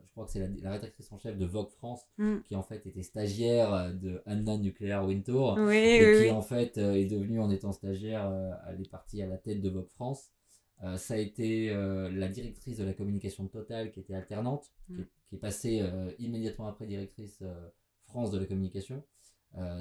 je 0.04 0.10
crois 0.12 0.26
que 0.26 0.32
c'est 0.32 0.38
la, 0.40 0.48
la 0.62 0.72
rédactrice 0.72 1.10
en 1.12 1.18
chef 1.18 1.36
de 1.38 1.46
Vogue 1.46 1.70
France, 1.70 2.02
Mm. 2.18 2.36
qui 2.46 2.54
en 2.56 2.62
fait 2.62 2.86
était 2.86 3.02
stagiaire 3.02 3.72
euh, 3.72 3.92
de 3.92 4.22
Anna 4.26 4.56
Nuclear 4.58 5.06
Wintour, 5.06 5.56
Oui, 5.58 5.76
et 5.76 6.06
oui, 6.06 6.16
qui 6.18 6.22
oui. 6.24 6.30
en 6.30 6.42
fait 6.42 6.76
est 6.78 7.06
devenue 7.06 7.40
en 7.40 7.50
étant 7.50 7.72
stagiaire, 7.72 8.30
elle 8.68 8.80
est 8.80 8.90
partie 8.90 9.22
à 9.22 9.26
la 9.26 9.38
tête 9.38 9.60
de 9.62 9.70
Vogue 9.70 9.88
France. 9.88 10.30
Euh, 10.84 10.98
ça 10.98 11.14
a 11.14 11.16
été 11.16 11.70
la 11.72 12.28
directrice 12.28 12.76
de 12.76 12.84
la 12.84 12.92
communication 12.92 13.44
de 13.44 13.48
Total 13.48 13.90
qui 13.92 14.00
était 14.00 14.14
alternante, 14.14 14.70
qui, 14.86 14.92
Mm. 14.92 15.00
est- 15.00 15.06
qui 15.28 15.34
est 15.36 15.38
passée 15.38 15.82
immédiatement 16.18 16.66
après 16.68 16.86
directrice 16.86 17.42
France 18.04 18.30
de 18.30 18.38
la 18.38 18.44
communication. 18.46 19.02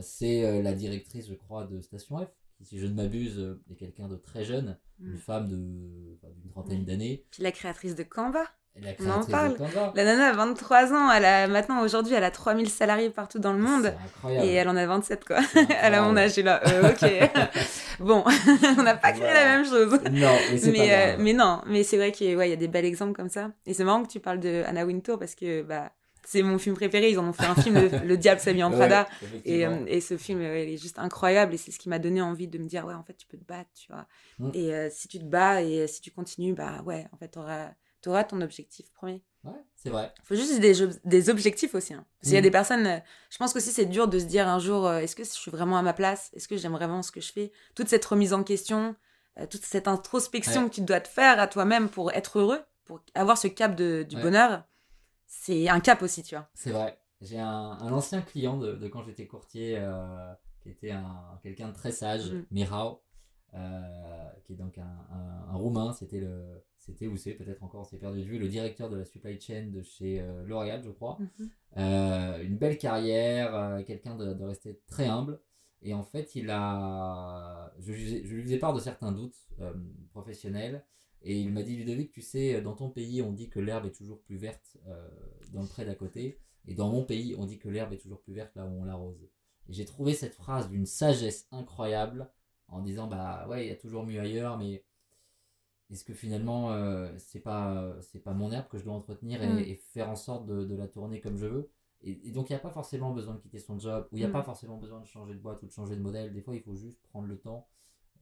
C'est 0.01 0.61
la 0.61 0.73
directrice, 0.73 1.27
je 1.27 1.33
crois, 1.35 1.65
de 1.65 1.81
Station 1.81 2.17
F, 2.17 2.29
qui, 2.57 2.65
si 2.65 2.79
je 2.79 2.85
ne 2.87 2.93
m'abuse, 2.93 3.37
euh, 3.39 3.61
est 3.69 3.75
quelqu'un 3.75 4.07
de 4.07 4.15
très 4.15 4.43
jeune, 4.43 4.77
Mm. 4.99 5.11
une 5.11 5.17
femme 5.17 5.47
de- 5.49 6.15
enfin, 6.17 6.33
d'une 6.37 6.49
trentaine 6.51 6.81
Mm. 6.81 6.85
d'années. 6.85 7.25
Puis 7.31 7.43
la 7.43 7.51
créatrice 7.51 7.95
de 7.95 8.03
Canva. 8.03 8.43
La 8.81 8.89
On 8.99 9.09
en 9.09 9.23
parle. 9.23 9.55
La 9.95 10.03
nana 10.03 10.27
a 10.31 10.33
23 10.33 10.91
ans, 10.93 11.09
elle 11.09 11.23
a 11.23 11.47
maintenant 11.47 11.81
aujourd'hui 11.81 12.13
elle 12.13 12.25
a 12.25 12.29
3000 12.31 12.69
salariés 12.69 13.09
partout 13.09 13.39
dans 13.39 13.53
le 13.53 13.59
monde 13.59 13.83
C'est 13.83 14.05
incroyable. 14.05 14.45
et 14.47 14.51
elle 14.51 14.67
en 14.67 14.75
a 14.75 14.85
27 14.85 15.23
quoi. 15.23 15.37
Elle 15.81 15.93
a 15.93 16.01
mon 16.01 16.17
âge, 16.17 16.35
là, 16.39 16.59
euh, 16.67 16.91
ok. 16.91 17.29
bon, 18.01 18.25
on 18.77 18.83
n'a 18.83 18.95
pas 18.97 19.11
créé 19.13 19.21
Voilà. 19.23 19.45
la 19.45 19.55
même 19.57 19.65
chose. 19.65 19.93
Non, 20.11 20.35
mais 20.51 20.57
c'est 20.57 20.73
pas 20.73 20.77
Mais, 20.77 20.93
euh, 20.93 21.15
mais 21.19 21.31
non, 21.31 21.61
mais 21.67 21.83
c'est 21.83 21.95
vrai 21.95 22.11
qu'il 22.11 22.35
ouais, 22.35 22.49
y 22.49 22.53
a 22.53 22.57
des 22.57 22.67
bels 22.67 22.83
exemples 22.83 23.13
comme 23.13 23.29
ça. 23.29 23.49
Et 23.65 23.73
c'est 23.73 23.85
marrant 23.85 24.03
que 24.03 24.09
tu 24.11 24.19
parles 24.19 24.41
de 24.41 24.63
Anna 24.67 24.85
Wintour 24.85 25.17
parce 25.19 25.35
que 25.35 25.61
bah, 25.61 25.93
c'est 26.25 26.41
mon 26.43 26.57
film 26.57 26.75
préféré. 26.75 27.09
Ils 27.11 27.19
en 27.19 27.27
ont 27.27 27.33
fait 27.33 27.45
un 27.45 27.55
film, 27.55 27.75
Le, 27.75 27.89
Le 28.05 28.17
Diable 28.17 28.41
s'habille 28.41 28.63
en 28.63 28.69
Ouais, 28.71 28.75
Prada. 28.77 29.07
Et, 29.45 29.65
euh, 29.65 29.85
et 29.87 30.01
ce 30.01 30.17
film, 30.17 30.41
euh, 30.41 30.59
il 30.63 30.73
est 30.73 30.77
juste 30.77 30.99
incroyable 30.99 31.53
et 31.53 31.57
c'est 31.57 31.71
ce 31.71 31.79
qui 31.79 31.89
m'a 31.89 31.99
donné 31.99 32.21
envie 32.21 32.47
de 32.47 32.57
me 32.57 32.67
dire, 32.67 32.85
ouais, 32.85 32.93
en 32.93 33.03
fait, 33.03 33.13
tu 33.15 33.27
peux 33.27 33.37
te 33.37 33.45
battre, 33.45 33.69
tu 33.73 33.91
vois. 33.91 34.07
Mm. 34.39 34.49
Et 34.53 34.73
euh, 34.73 34.89
si 34.91 35.07
tu 35.07 35.19
te 35.19 35.23
bats 35.25 35.61
et 35.61 35.87
si 35.87 36.01
tu 36.01 36.11
continues, 36.11 36.53
bah 36.53 36.81
ouais, 36.85 37.07
en 37.13 37.17
fait, 37.17 37.31
tu 37.31 37.39
auras, 37.39 38.23
ton 38.23 38.41
objectif 38.41 38.91
premier. 38.93 39.23
Ouais, 39.43 39.51
c'est 39.75 39.89
vrai. 39.89 40.11
Il 40.23 40.25
faut 40.25 40.35
juste 40.35 40.59
des, 40.59 40.81
ob- 40.81 40.93
des 41.05 41.29
objectifs 41.29 41.73
aussi. 41.75 41.93
hein. 41.93 42.05
Parce 42.19 42.29
qu'il 42.29 42.33
y 42.33 42.37
a 42.37 42.41
Mm. 42.41 42.43
des 42.43 42.51
personnes, 42.51 43.01
je 43.29 43.37
pense 43.37 43.53
qu'aussi 43.53 43.71
c'est 43.71 43.85
dur 43.85 44.07
de 44.07 44.17
se 44.19 44.25
dire 44.25 44.47
un 44.47 44.57
jour, 44.59 44.87
euh, 44.87 44.99
est-ce 44.99 45.15
que 45.15 45.23
je 45.23 45.29
suis 45.29 45.51
vraiment 45.51 45.77
à 45.77 45.81
ma 45.83 45.93
place? 45.93 46.31
Est-ce 46.33 46.47
que 46.47 46.57
j'aime 46.57 46.71
vraiment 46.73 47.01
ce 47.03 47.11
que 47.11 47.21
je 47.21 47.31
fais? 47.31 47.51
Toute 47.75 47.87
cette 47.87 48.05
remise 48.05 48.33
en 48.33 48.43
question, 48.43 48.95
euh, 49.39 49.45
toute 49.47 49.63
cette 49.63 49.87
introspection 49.87 50.63
Ouais. 50.63 50.69
que 50.69 50.75
tu 50.75 50.81
dois 50.81 50.99
te 51.01 51.07
faire 51.07 51.39
à 51.39 51.47
toi-même 51.47 51.89
pour 51.89 52.11
être 52.11 52.39
heureux, 52.39 52.61
pour 52.85 53.01
avoir 53.13 53.37
ce 53.37 53.47
cap 53.47 53.75
de, 53.75 54.03
du 54.07 54.15
Ouais. 54.15 54.21
bonheur, 54.23 54.63
c'est 55.25 55.67
un 55.69 55.79
cap 55.79 56.01
aussi, 56.01 56.23
tu 56.23 56.35
vois. 56.35 56.47
C'est 56.53 56.71
vrai. 56.71 56.97
J'ai 57.21 57.39
un, 57.39 57.47
un 57.79 57.91
ancien 57.91 58.21
client 58.21 58.57
de, 58.57 58.73
de 58.73 58.87
quand 58.87 59.03
j'étais 59.03 59.25
courtier 59.27 59.77
euh, 59.77 60.33
qui 60.61 60.69
était 60.69 60.91
un, 60.91 61.39
quelqu'un 61.43 61.69
de 61.69 61.73
très 61.73 61.91
sage, 61.91 62.31
Mm. 62.31 62.43
Mirao, 62.51 63.01
euh, 63.53 64.29
qui 64.43 64.53
est 64.53 64.57
donc 64.57 64.77
un, 64.77 65.53
roumain. 65.53 65.93
C'était 65.93 66.19
le, 66.19 66.61
c'était 66.77 67.07
ou 67.07 67.15
c'est 67.17 67.33
peut-être 67.33 67.63
encore, 67.63 67.81
on 67.81 67.85
s'est 67.85 67.97
perdu 67.97 68.19
de 68.19 68.25
vue, 68.25 68.37
le 68.37 68.49
directeur 68.49 68.89
de 68.89 68.97
la 68.97 69.05
supply 69.05 69.39
chain 69.39 69.67
de 69.71 69.81
chez 69.81 70.19
euh, 70.21 70.43
L'Oréal, 70.45 70.81
je 70.83 70.89
crois. 70.91 71.17
Euh, 71.77 72.43
une 72.43 72.57
belle 72.57 72.77
carrière, 72.77 73.81
quelqu'un 73.87 74.15
de, 74.15 74.33
de 74.33 74.43
rester 74.43 74.81
très 74.87 75.07
humble. 75.07 75.39
Et 75.81 75.93
en 75.93 76.03
fait, 76.03 76.35
il 76.35 76.49
a, 76.49 77.71
je, 77.79 77.91
lui- 77.93 78.25
je 78.25 78.35
lui 78.35 78.43
faisais 78.43 78.57
part 78.59 78.73
de 78.73 78.79
certains 78.79 79.11
doutes 79.11 79.37
professionnels. 80.11 80.83
Et 81.27 81.39
il 81.41 81.51
m'a 81.51 81.63
dit, 81.63 81.75
Ludovic, 81.75 82.11
tu 82.11 82.21
sais, 82.21 82.61
dans 82.61 82.73
ton 82.75 82.89
pays, 82.89 83.21
on 83.21 83.31
dit 83.33 83.49
que 83.49 83.59
l'herbe 83.59 83.85
est 83.87 83.91
toujours 83.95 84.21
plus 84.21 84.37
verte 84.37 84.77
euh, 84.87 85.09
dans 85.51 85.61
le 85.61 85.67
pré 85.67 85.83
d'à 85.83 85.95
côté. 85.95 86.39
Et 86.67 86.75
dans 86.75 86.89
mon 86.89 87.03
pays, 87.03 87.35
on 87.37 87.45
dit 87.45 87.57
que 87.59 87.67
l'herbe 87.67 87.93
est 87.93 87.97
toujours 87.97 88.21
plus 88.21 88.33
verte 88.33 88.55
là 88.55 88.65
où 88.65 88.69
on 88.81 88.85
l'arrose. 88.85 89.21
Et 89.67 89.73
j'ai 89.73 89.85
trouvé 89.85 90.13
cette 90.13 90.35
phrase 90.35 90.69
d'une 90.69 90.85
sagesse 90.85 91.47
incroyable 91.51 92.29
en 92.67 92.81
disant, 92.81 93.07
bah 93.07 93.47
ouais, 93.49 93.65
il 93.65 93.69
y 93.69 93.71
a 93.71 93.75
toujours 93.75 94.05
mieux 94.05 94.19
ailleurs, 94.19 94.57
mais 94.57 94.83
est-ce 95.91 96.03
que 96.03 96.13
finalement, 96.13 96.71
euh, 96.73 97.11
c'est 97.17 97.39
pas, 97.39 97.95
c'est 98.01 98.19
pas 98.19 98.33
mon 98.33 98.51
herbe 98.51 98.67
que 98.67 98.77
je 98.77 98.83
dois 98.83 98.93
entretenir 98.93 99.41
et, 99.43 99.47
Mm. 99.47 99.59
et 99.59 99.75
faire 99.75 100.09
en 100.09 100.15
sorte 100.15 100.45
de, 100.47 100.63
de 100.65 100.75
la 100.75 100.87
tourner 100.87 101.21
comme 101.21 101.37
je 101.37 101.45
veux? 101.45 101.69
Et, 102.01 102.27
et 102.27 102.31
donc, 102.31 102.49
il 102.49 102.53
n'y 102.53 102.57
a 102.57 102.59
pas 102.59 102.69
forcément 102.71 103.11
besoin 103.13 103.35
de 103.35 103.39
quitter 103.39 103.59
son 103.59 103.77
job, 103.79 104.07
ou 104.11 104.17
il 104.17 104.19
n'y 104.19 104.25
a 104.25 104.29
Mm. 104.29 104.31
pas 104.33 104.43
forcément 104.43 104.77
besoin 104.77 104.99
de 104.99 105.05
changer 105.05 105.33
de 105.33 105.39
boîte 105.39 105.61
ou 105.63 105.67
de 105.67 105.71
changer 105.71 105.95
de 105.95 106.01
modèle. 106.01 106.33
Des 106.33 106.41
fois, 106.41 106.55
il 106.55 106.61
faut 106.61 106.75
juste 106.75 106.99
prendre 107.09 107.27
le 107.27 107.37
temps 107.37 107.67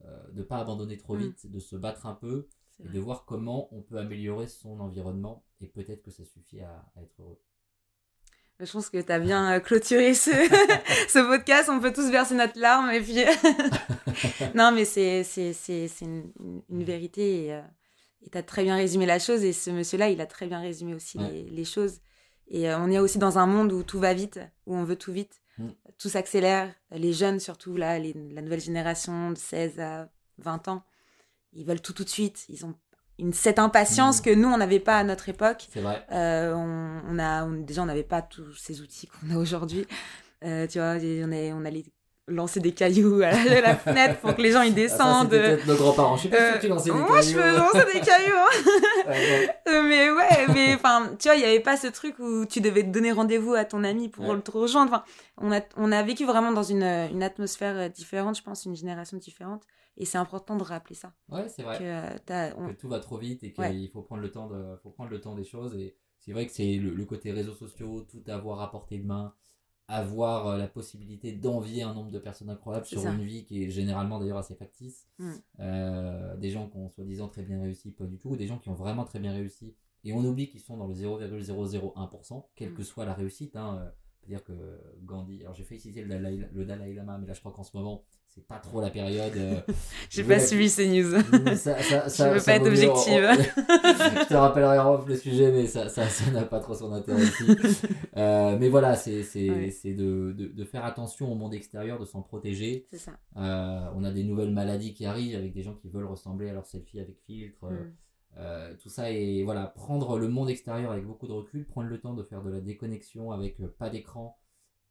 euh, 0.04 0.30
de 0.32 0.38
ne 0.38 0.42
pas 0.42 0.58
abandonner 0.58 0.96
trop 0.98 1.14
Mm. 1.16 1.18
vite, 1.20 1.50
de 1.50 1.58
se 1.58 1.76
battre 1.76 2.06
un 2.06 2.14
peu 2.14 2.48
et 2.82 2.88
de 2.88 2.98
voir 3.00 3.24
comment 3.24 3.68
on 3.74 3.82
peut 3.82 3.98
améliorer 3.98 4.46
son 4.48 4.80
environnement. 4.80 5.44
Et 5.60 5.66
peut-être 5.68 6.02
que 6.02 6.10
ça 6.10 6.24
suffit 6.24 6.60
à, 6.60 6.84
à 6.96 7.02
être 7.02 7.14
heureux. 7.20 7.40
Je 8.60 8.70
pense 8.70 8.88
que 8.88 9.00
tu 9.00 9.10
as 9.10 9.18
bien 9.18 9.52
euh, 9.56 9.60
clôturé 9.60 10.14
ce, 10.14 10.30
ce 11.08 11.18
podcast. 11.26 11.68
On 11.72 11.80
peut 11.80 11.92
tous 11.92 12.08
verser 12.10 12.34
notre 12.34 12.58
larme. 12.58 12.90
Et 12.90 13.00
puis... 13.00 13.16
non, 14.54 14.72
mais 14.72 14.84
c'est, 14.84 15.24
c'est, 15.24 15.52
c'est, 15.52 15.88
c'est 15.88 16.04
une, 16.04 16.30
une- 16.40 16.62
une 16.68 16.84
vérité. 16.84 17.60
Et 18.22 18.30
tu 18.30 18.38
as 18.38 18.42
très 18.42 18.62
bien 18.62 18.76
résumé 18.76 19.06
la 19.06 19.18
chose. 19.18 19.42
Et 19.44 19.52
ce 19.52 19.70
monsieur-là, 19.70 20.08
il 20.10 20.20
a 20.20 20.26
très 20.26 20.46
bien 20.46 20.60
résumé 20.60 20.94
aussi 20.94 21.18
Ouais. 21.18 21.30
les, 21.30 21.42
les 21.50 21.64
choses. 21.64 22.00
Et 22.48 22.70
euh, 22.70 22.78
on 22.78 22.90
est 22.90 22.98
aussi 22.98 23.18
dans 23.18 23.38
un 23.38 23.46
monde 23.46 23.72
où 23.72 23.82
tout 23.82 23.98
va 23.98 24.14
vite, 24.14 24.38
où 24.66 24.76
on 24.76 24.84
veut 24.84 24.96
tout 24.96 25.12
vite. 25.12 25.40
Mm. 25.58 25.68
Tout 25.98 26.08
s'accélère. 26.08 26.72
Les 26.90 27.12
jeunes, 27.12 27.40
surtout, 27.40 27.76
là, 27.76 27.98
les- 27.98 28.12
la 28.30 28.42
nouvelle 28.42 28.60
génération 28.60 29.30
de 29.30 29.36
16 29.38 29.80
à 29.80 30.08
20 30.38 30.68
ans, 30.68 30.84
ils 31.54 31.64
veulent 31.64 31.80
tout 31.80 31.92
tout 31.92 32.04
de 32.04 32.08
suite. 32.08 32.44
Ils 32.48 32.64
ont 32.64 32.74
une, 33.18 33.32
cette 33.32 33.58
impatience 33.58 34.20
Mm. 34.20 34.22
que 34.24 34.30
nous, 34.34 34.48
on 34.48 34.56
n'avait 34.58 34.80
pas 34.80 34.96
à 34.98 35.04
notre 35.04 35.28
époque. 35.28 35.66
C'est 35.72 35.80
vrai. 35.80 36.04
Euh, 36.12 36.52
on, 36.54 37.00
on 37.14 37.18
a, 37.18 37.44
on- 37.44 37.52
déjà, 37.62 37.82
on 37.82 37.86
n'avait 37.86 38.02
pas 38.02 38.22
tous 38.22 38.54
ces 38.56 38.80
outils 38.80 39.06
qu'on 39.08 39.34
a 39.34 39.38
aujourd'hui. 39.38 39.86
Euh, 40.44 40.66
tu 40.66 40.78
vois, 40.78 40.96
on, 40.98 41.32
est, 41.32 41.52
on 41.52 41.64
allait 41.64 41.84
lancer 42.26 42.58
des 42.58 42.72
cailloux 42.72 43.20
à 43.22 43.30
la, 43.32 43.58
à 43.58 43.60
la 43.60 43.76
fenêtre 43.76 44.18
pour 44.20 44.34
que 44.34 44.40
les 44.40 44.50
gens 44.52 44.62
ils 44.62 44.72
Ah, 44.72 44.74
descendent. 44.74 45.30
c'était 45.30 45.42
peut-être 45.56 45.66
nos 45.66 45.76
grands-parents. 45.76 46.16
Je 46.16 46.20
suis 46.20 46.28
pas 46.30 46.36
Euh, 46.40 46.52
que 46.54 46.60
tu 46.62 46.68
lançais 46.68 46.90
des 46.90 46.96
moi, 46.96 47.20
je 47.20 47.34
cailloux. 47.34 47.42
peux 47.42 47.56
lancer 47.58 47.92
des 47.92 48.00
cailloux. 48.00 48.34
hein. 48.36 48.70
Ouais. 49.06 49.56
Euh, 49.68 49.82
mais 49.82 50.10
ouais, 50.10 50.46
mais 50.54 50.74
enfin, 50.74 51.10
tu 51.18 51.28
vois, 51.28 51.36
il 51.36 51.40
n'y 51.40 51.44
avait 51.44 51.60
pas 51.60 51.76
ce 51.76 51.86
truc 51.86 52.18
où 52.18 52.46
tu 52.46 52.62
devais 52.62 52.82
te 52.82 52.88
donner 52.88 53.12
rendez-vous 53.12 53.52
à 53.52 53.66
ton 53.66 53.84
ami 53.84 54.08
pour 54.08 54.26
Ouais. 54.26 54.40
te 54.40 54.50
rejoindre. 54.50 54.92
Enfin, 54.94 55.04
on 55.36 55.52
a, 55.52 55.60
on 55.76 55.92
a 55.92 56.02
vécu 56.02 56.24
vraiment 56.24 56.52
dans 56.52 56.62
une, 56.62 56.82
une 56.82 57.22
atmosphère 57.22 57.76
euh, 57.76 57.88
différente, 57.90 58.38
je 58.38 58.42
pense, 58.42 58.64
une 58.64 58.74
génération 58.74 59.18
différente. 59.18 59.62
Et 59.96 60.04
c'est 60.04 60.18
important 60.18 60.56
de 60.56 60.62
rappeler 60.64 60.94
ça. 60.96 61.14
Ouais, 61.28 61.48
c'est 61.48 61.62
vrai. 61.62 61.78
Que, 61.78 61.84
euh, 61.84 62.18
t'as- 62.26 62.54
on- 62.58 62.68
que 62.68 62.72
tout 62.72 62.88
va 62.88 62.98
trop 63.00 63.16
vite 63.18 63.44
et 63.44 63.52
qu'il 63.52 63.60
Ouais. 63.62 63.88
faut 63.92 64.02
prendre 64.02 64.22
le 64.22 64.30
temps 64.32 64.48
de 64.48 64.76
faut 64.82 64.90
prendre 64.90 65.10
le 65.10 65.20
temps 65.20 65.34
des 65.34 65.44
choses 65.44 65.76
et 65.76 65.96
c'est 66.18 66.32
vrai 66.32 66.46
que 66.46 66.52
c'est 66.52 66.76
le, 66.76 66.90
le 66.90 67.04
côté 67.04 67.30
réseaux 67.32 67.54
sociaux 67.54 68.02
tout 68.02 68.22
avoir 68.26 68.60
à 68.60 68.70
portée 68.70 68.98
de 68.98 69.06
main 69.06 69.34
avoir 69.86 70.46
euh, 70.48 70.56
la 70.56 70.66
possibilité 70.66 71.32
d'envier 71.32 71.82
un 71.82 71.92
nombre 71.92 72.10
de 72.10 72.18
personnes 72.18 72.48
incroyables 72.48 72.86
sur 72.86 73.02
ça. 73.02 73.12
une 73.12 73.22
vie 73.22 73.44
qui 73.44 73.64
est 73.64 73.70
généralement 73.70 74.18
d'ailleurs 74.18 74.38
assez 74.38 74.54
factice 74.54 75.06
Mm. 75.18 75.30
Euh, 75.60 76.36
des 76.38 76.50
gens 76.50 76.68
qui 76.68 76.76
ont 76.78 76.88
soi-disant 76.88 77.28
très 77.28 77.42
bien 77.42 77.60
réussi 77.62 77.92
pas 77.92 78.04
du 78.06 78.18
tout 78.18 78.30
ou 78.30 78.36
des 78.36 78.46
gens 78.46 78.58
qui 78.58 78.70
ont 78.70 78.74
vraiment 78.74 79.04
très 79.04 79.20
bien 79.20 79.32
réussi 79.32 79.76
et 80.02 80.12
on 80.12 80.24
oublie 80.24 80.48
qu'ils 80.48 80.60
sont 80.60 80.76
dans 80.76 80.86
le 80.88 80.94
0,001% 80.94 82.48
quelle 82.56 82.70
Mm. 82.72 82.74
que 82.74 82.82
soit 82.82 83.04
la 83.04 83.14
réussite 83.14 83.56
hein, 83.56 83.92
c'est-à-dire 84.26 84.44
que 84.44 84.52
Gandhi 85.04 85.42
alors 85.42 85.54
j'ai 85.54 85.64
fait 85.64 85.78
citer 85.78 86.02
le 86.02 86.08
Dalai, 86.08 86.48
le 86.52 86.64
Dalai 86.64 86.94
Lama 86.94 87.18
mais 87.20 87.26
là 87.26 87.32
je 87.34 87.40
crois 87.40 87.52
qu'en 87.52 87.62
ce 87.62 87.76
moment 87.76 88.04
c'est 88.28 88.46
pas 88.48 88.58
trop 88.58 88.80
la 88.80 88.90
période 88.90 89.32
euh, 89.36 89.60
J'ai 90.10 90.22
je 90.24 90.28
pas 90.28 90.40
suivi 90.40 90.68
ces 90.68 90.88
news. 90.88 91.10
ça, 91.56 91.80
ça, 91.80 92.04
Je 92.04 92.08
ça, 92.08 92.32
veux 92.32 92.38
ça 92.40 92.44
pas 92.52 92.56
être 92.56 92.62
en- 92.62 92.66
objective. 92.66 93.22
je 93.28 94.26
te 94.28 94.34
rappellerai 94.34 94.78
en 94.80 94.94
off 94.94 95.06
le 95.06 95.16
sujet, 95.16 95.52
mais 95.52 95.66
ça 95.68 95.86
n'a 96.32 96.42
pas 96.42 96.58
trop 96.58 96.74
son 96.74 96.92
intérêt 96.92 97.22
ici. 97.22 97.44
Euh, 98.16 98.56
mais 98.58 98.68
voilà, 98.68 98.96
c'est 98.96 99.22
Ouais. 99.34 99.70
de, 99.94 100.32
de, 100.32 100.46
de 100.48 100.64
faire 100.64 100.84
attention 100.84 101.30
au 101.30 101.36
monde 101.36 101.54
extérieur, 101.54 102.00
de 102.00 102.04
s'en 102.04 102.22
protéger. 102.22 102.86
C'est 102.90 102.98
ça. 102.98 103.12
Euh, 103.36 103.88
on 103.94 104.02
a 104.02 104.10
des 104.10 104.24
nouvelles 104.24 104.50
maladies 104.52 104.94
qui 104.94 105.06
arrivent 105.06 105.36
avec 105.36 105.52
des 105.52 105.62
gens 105.62 105.74
qui 105.74 105.88
veulent 105.88 106.06
ressembler 106.06 106.48
à 106.50 106.54
leur 106.54 106.66
selfie 106.66 106.98
avec 106.98 107.16
filtre. 107.26 107.66
Mm. 107.70 107.92
Euh, 108.36 108.74
tout 108.76 108.88
ça 108.88 109.10
et 109.10 109.42
voilà, 109.44 109.66
prendre 109.66 110.18
le 110.18 110.28
monde 110.28 110.50
extérieur 110.50 110.92
avec 110.92 111.04
beaucoup 111.06 111.26
de 111.26 111.32
recul, 111.32 111.66
prendre 111.66 111.88
le 111.88 112.00
temps 112.00 112.14
de 112.14 112.22
faire 112.22 112.42
de 112.42 112.50
la 112.50 112.60
déconnexion 112.60 113.30
avec 113.32 113.60
euh, 113.60 113.68
pas 113.78 113.90
d'écran. 113.90 114.38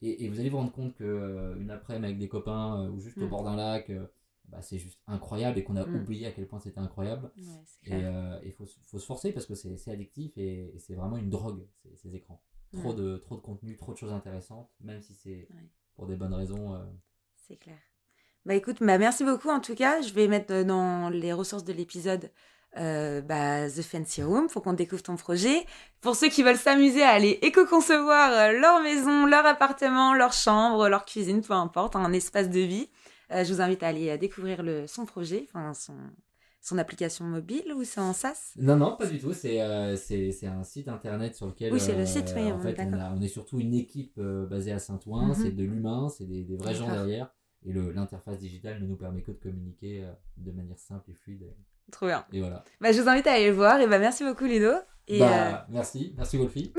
Et, 0.01 0.25
et 0.25 0.29
vous 0.29 0.39
allez 0.39 0.49
vous 0.49 0.57
rendre 0.57 0.71
compte 0.71 0.93
que 0.95 1.03
euh, 1.03 1.55
une 1.59 1.71
après-midi 1.71 2.05
avec 2.05 2.19
des 2.19 2.27
copains 2.29 2.89
ou 2.89 2.99
juste 2.99 3.17
au 3.21 3.25
Mm. 3.25 3.29
bord 3.29 3.43
d'un 3.43 3.55
lac, 3.55 3.91
bah, 4.49 4.61
c'est 4.61 4.77
juste 4.77 4.99
incroyable 5.07 5.57
et 5.57 5.63
qu'on 5.63 5.75
a 5.77 5.85
Mm. 5.85 5.95
oublié 5.95 6.27
à 6.27 6.31
quel 6.31 6.47
point 6.47 6.59
c'était 6.59 6.79
incroyable. 6.79 7.31
Ouais, 7.37 7.63
Et 8.41 8.47
il 8.47 8.51
faut, 8.53 8.65
se- 8.65 8.79
faut 8.85 8.99
se 8.99 9.05
forcer 9.05 9.31
parce 9.31 9.45
que 9.45 9.55
c'est 9.55 9.91
addictif 9.91 10.37
et, 10.37 10.75
et 10.75 10.79
c'est 10.79 10.95
vraiment 10.95 11.17
une 11.17 11.29
drogue, 11.29 11.65
ces, 11.81 11.95
ces 11.95 12.15
écrans. 12.15 12.41
Trop, 12.73 12.89
Ouais. 12.89 12.95
de, 12.95 13.17
trop 13.17 13.35
de 13.35 13.41
contenu, 13.41 13.77
trop 13.77 13.93
de 13.93 13.97
choses 13.97 14.11
intéressantes, 14.11 14.69
même 14.81 15.01
si 15.01 15.13
c'est 15.13 15.47
Ouais. 15.51 15.69
pour 15.95 16.07
des 16.07 16.15
bonnes 16.15 16.33
raisons. 16.33 16.77
C'est 17.35 17.57
clair. 17.57 17.77
Bah 18.45 18.55
écoute, 18.55 18.77
bah 18.81 18.97
merci 18.97 19.23
beaucoup 19.23 19.49
en 19.49 19.61
tout 19.61 19.75
cas. 19.75 20.01
Je 20.01 20.11
vais 20.13 20.27
mettre 20.27 20.63
dans 20.65 21.09
les 21.09 21.31
ressources 21.31 21.63
de 21.63 21.71
l'épisode 21.71 22.29
euh, 22.77 23.21
bah, 23.21 23.69
The 23.69 23.81
Fancy 23.81 24.23
Room 24.23 24.47
pour 24.47 24.63
qu'on 24.63 24.73
découvre 24.73 25.03
ton 25.03 25.15
projet. 25.15 25.65
Pour 26.01 26.15
ceux 26.15 26.29
qui 26.29 26.43
veulent 26.43 26.57
s'amuser 26.57 27.03
à 27.03 27.09
aller 27.09 27.39
éco-concevoir 27.41 28.31
euh, 28.31 28.59
leur 28.59 28.81
maison, 28.81 29.25
leur 29.25 29.45
appartement, 29.45 30.13
leur 30.13 30.33
chambre, 30.33 30.89
leur 30.89 31.05
cuisine, 31.05 31.41
peu 31.41 31.53
importe, 31.53 31.95
un 31.95 32.11
espace 32.13 32.49
de 32.49 32.59
vie, 32.59 32.89
euh, 33.31 33.43
je 33.43 33.53
vous 33.53 33.61
invite 33.61 33.83
à 33.83 33.87
aller 33.87 34.17
découvrir 34.17 34.63
le, 34.63 34.87
son 34.87 35.05
projet, 35.05 35.45
enfin 35.47 35.73
son, 35.73 35.95
son 36.61 36.77
application 36.77 37.25
mobile 37.25 37.73
ou 37.75 37.83
c'est 37.83 38.01
en 38.01 38.13
SaaS? 38.13 38.53
Non, 38.57 38.75
non, 38.75 38.95
pas 38.97 39.05
du 39.05 39.19
tout. 39.19 39.33
C'est 39.33 39.61
euh, 39.61 39.95
un 39.95 40.63
site 40.63 40.87
internet 40.87 41.35
sur 41.35 41.47
lequel. 41.47 41.73
Oui, 41.73 41.79
c'est 41.79 41.95
le 41.95 42.05
site, 42.05 42.33
oui, 42.35 42.51
en 42.51 42.57
on 42.57 42.59
est 42.65 42.73
fait, 42.75 42.81
on, 42.81 42.91
d'accord. 42.91 43.05
a- 43.07 43.13
on 43.15 43.21
est 43.21 43.27
surtout 43.27 43.59
une 43.59 43.73
équipe 43.75 44.19
basée 44.19 44.71
à 44.71 44.79
Saint-Ouen. 44.79 45.27
Mhm. 45.27 45.35
C'est 45.35 45.51
de 45.51 45.63
l'humain, 45.63 46.09
c'est 46.09 46.25
des, 46.25 46.43
des 46.43 46.57
vrais 46.57 46.73
gens 46.73 46.89
derrière. 46.91 47.33
et 47.65 47.71
l'interface 47.71 48.39
digitale 48.39 48.81
ne 48.81 48.87
nous 48.87 48.97
permet 48.97 49.21
que 49.21 49.31
de 49.31 49.37
communiquer 49.37 50.05
de 50.37 50.51
manière 50.51 50.79
simple 50.79 51.11
et 51.11 51.13
fluide. 51.13 51.53
Trop 51.91 52.07
bien. 52.07 52.25
Et 52.33 52.39
voilà. 52.39 52.63
Bah, 52.81 52.91
je 52.91 53.01
vous 53.01 53.09
invite 53.09 53.27
à 53.27 53.33
aller 53.33 53.47
le 53.47 53.53
voir. 53.53 53.79
Et 53.79 53.87
bah, 53.87 53.99
merci 53.99 54.23
beaucoup, 54.23 54.45
Ludo. 54.45 54.71
Et 55.07 55.19
bah, 55.19 55.25
euh, 55.27 55.51
Merci, 55.69 56.13
merci 56.17 56.37
Wolfie. 56.37 56.73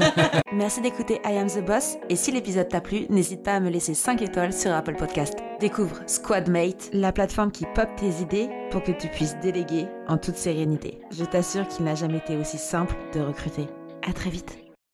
merci 0.52 0.80
d'écouter 0.80 1.20
I 1.24 1.38
Am 1.38 1.48
the 1.48 1.64
Boss. 1.64 1.96
Et 2.08 2.16
si 2.16 2.32
l'épisode 2.32 2.68
t'a 2.68 2.80
plu, 2.80 3.06
n'hésite 3.08 3.44
pas 3.44 3.54
à 3.54 3.60
me 3.60 3.70
laisser 3.70 3.94
5 3.94 4.20
étoiles 4.22 4.52
sur 4.52 4.72
Apple 4.72 4.96
Podcast. 4.96 5.34
Découvre 5.60 6.00
Squadmate, 6.06 6.90
la 6.92 7.12
plateforme 7.12 7.52
qui 7.52 7.66
pop 7.74 7.88
tes 7.96 8.20
idées 8.20 8.48
pour 8.70 8.82
que 8.82 8.92
tu 8.92 9.08
puisses 9.08 9.38
déléguer 9.38 9.86
en 10.08 10.18
toute 10.18 10.36
sérénité. 10.36 10.98
Je 11.12 11.24
t'assure 11.24 11.68
qu'il 11.68 11.84
n'a 11.84 11.94
jamais 11.94 12.18
été 12.18 12.36
aussi 12.36 12.58
simple 12.58 12.96
de 13.14 13.20
recruter. 13.20 13.66
À 14.08 14.12
très 14.12 14.30
vite. 14.30 14.67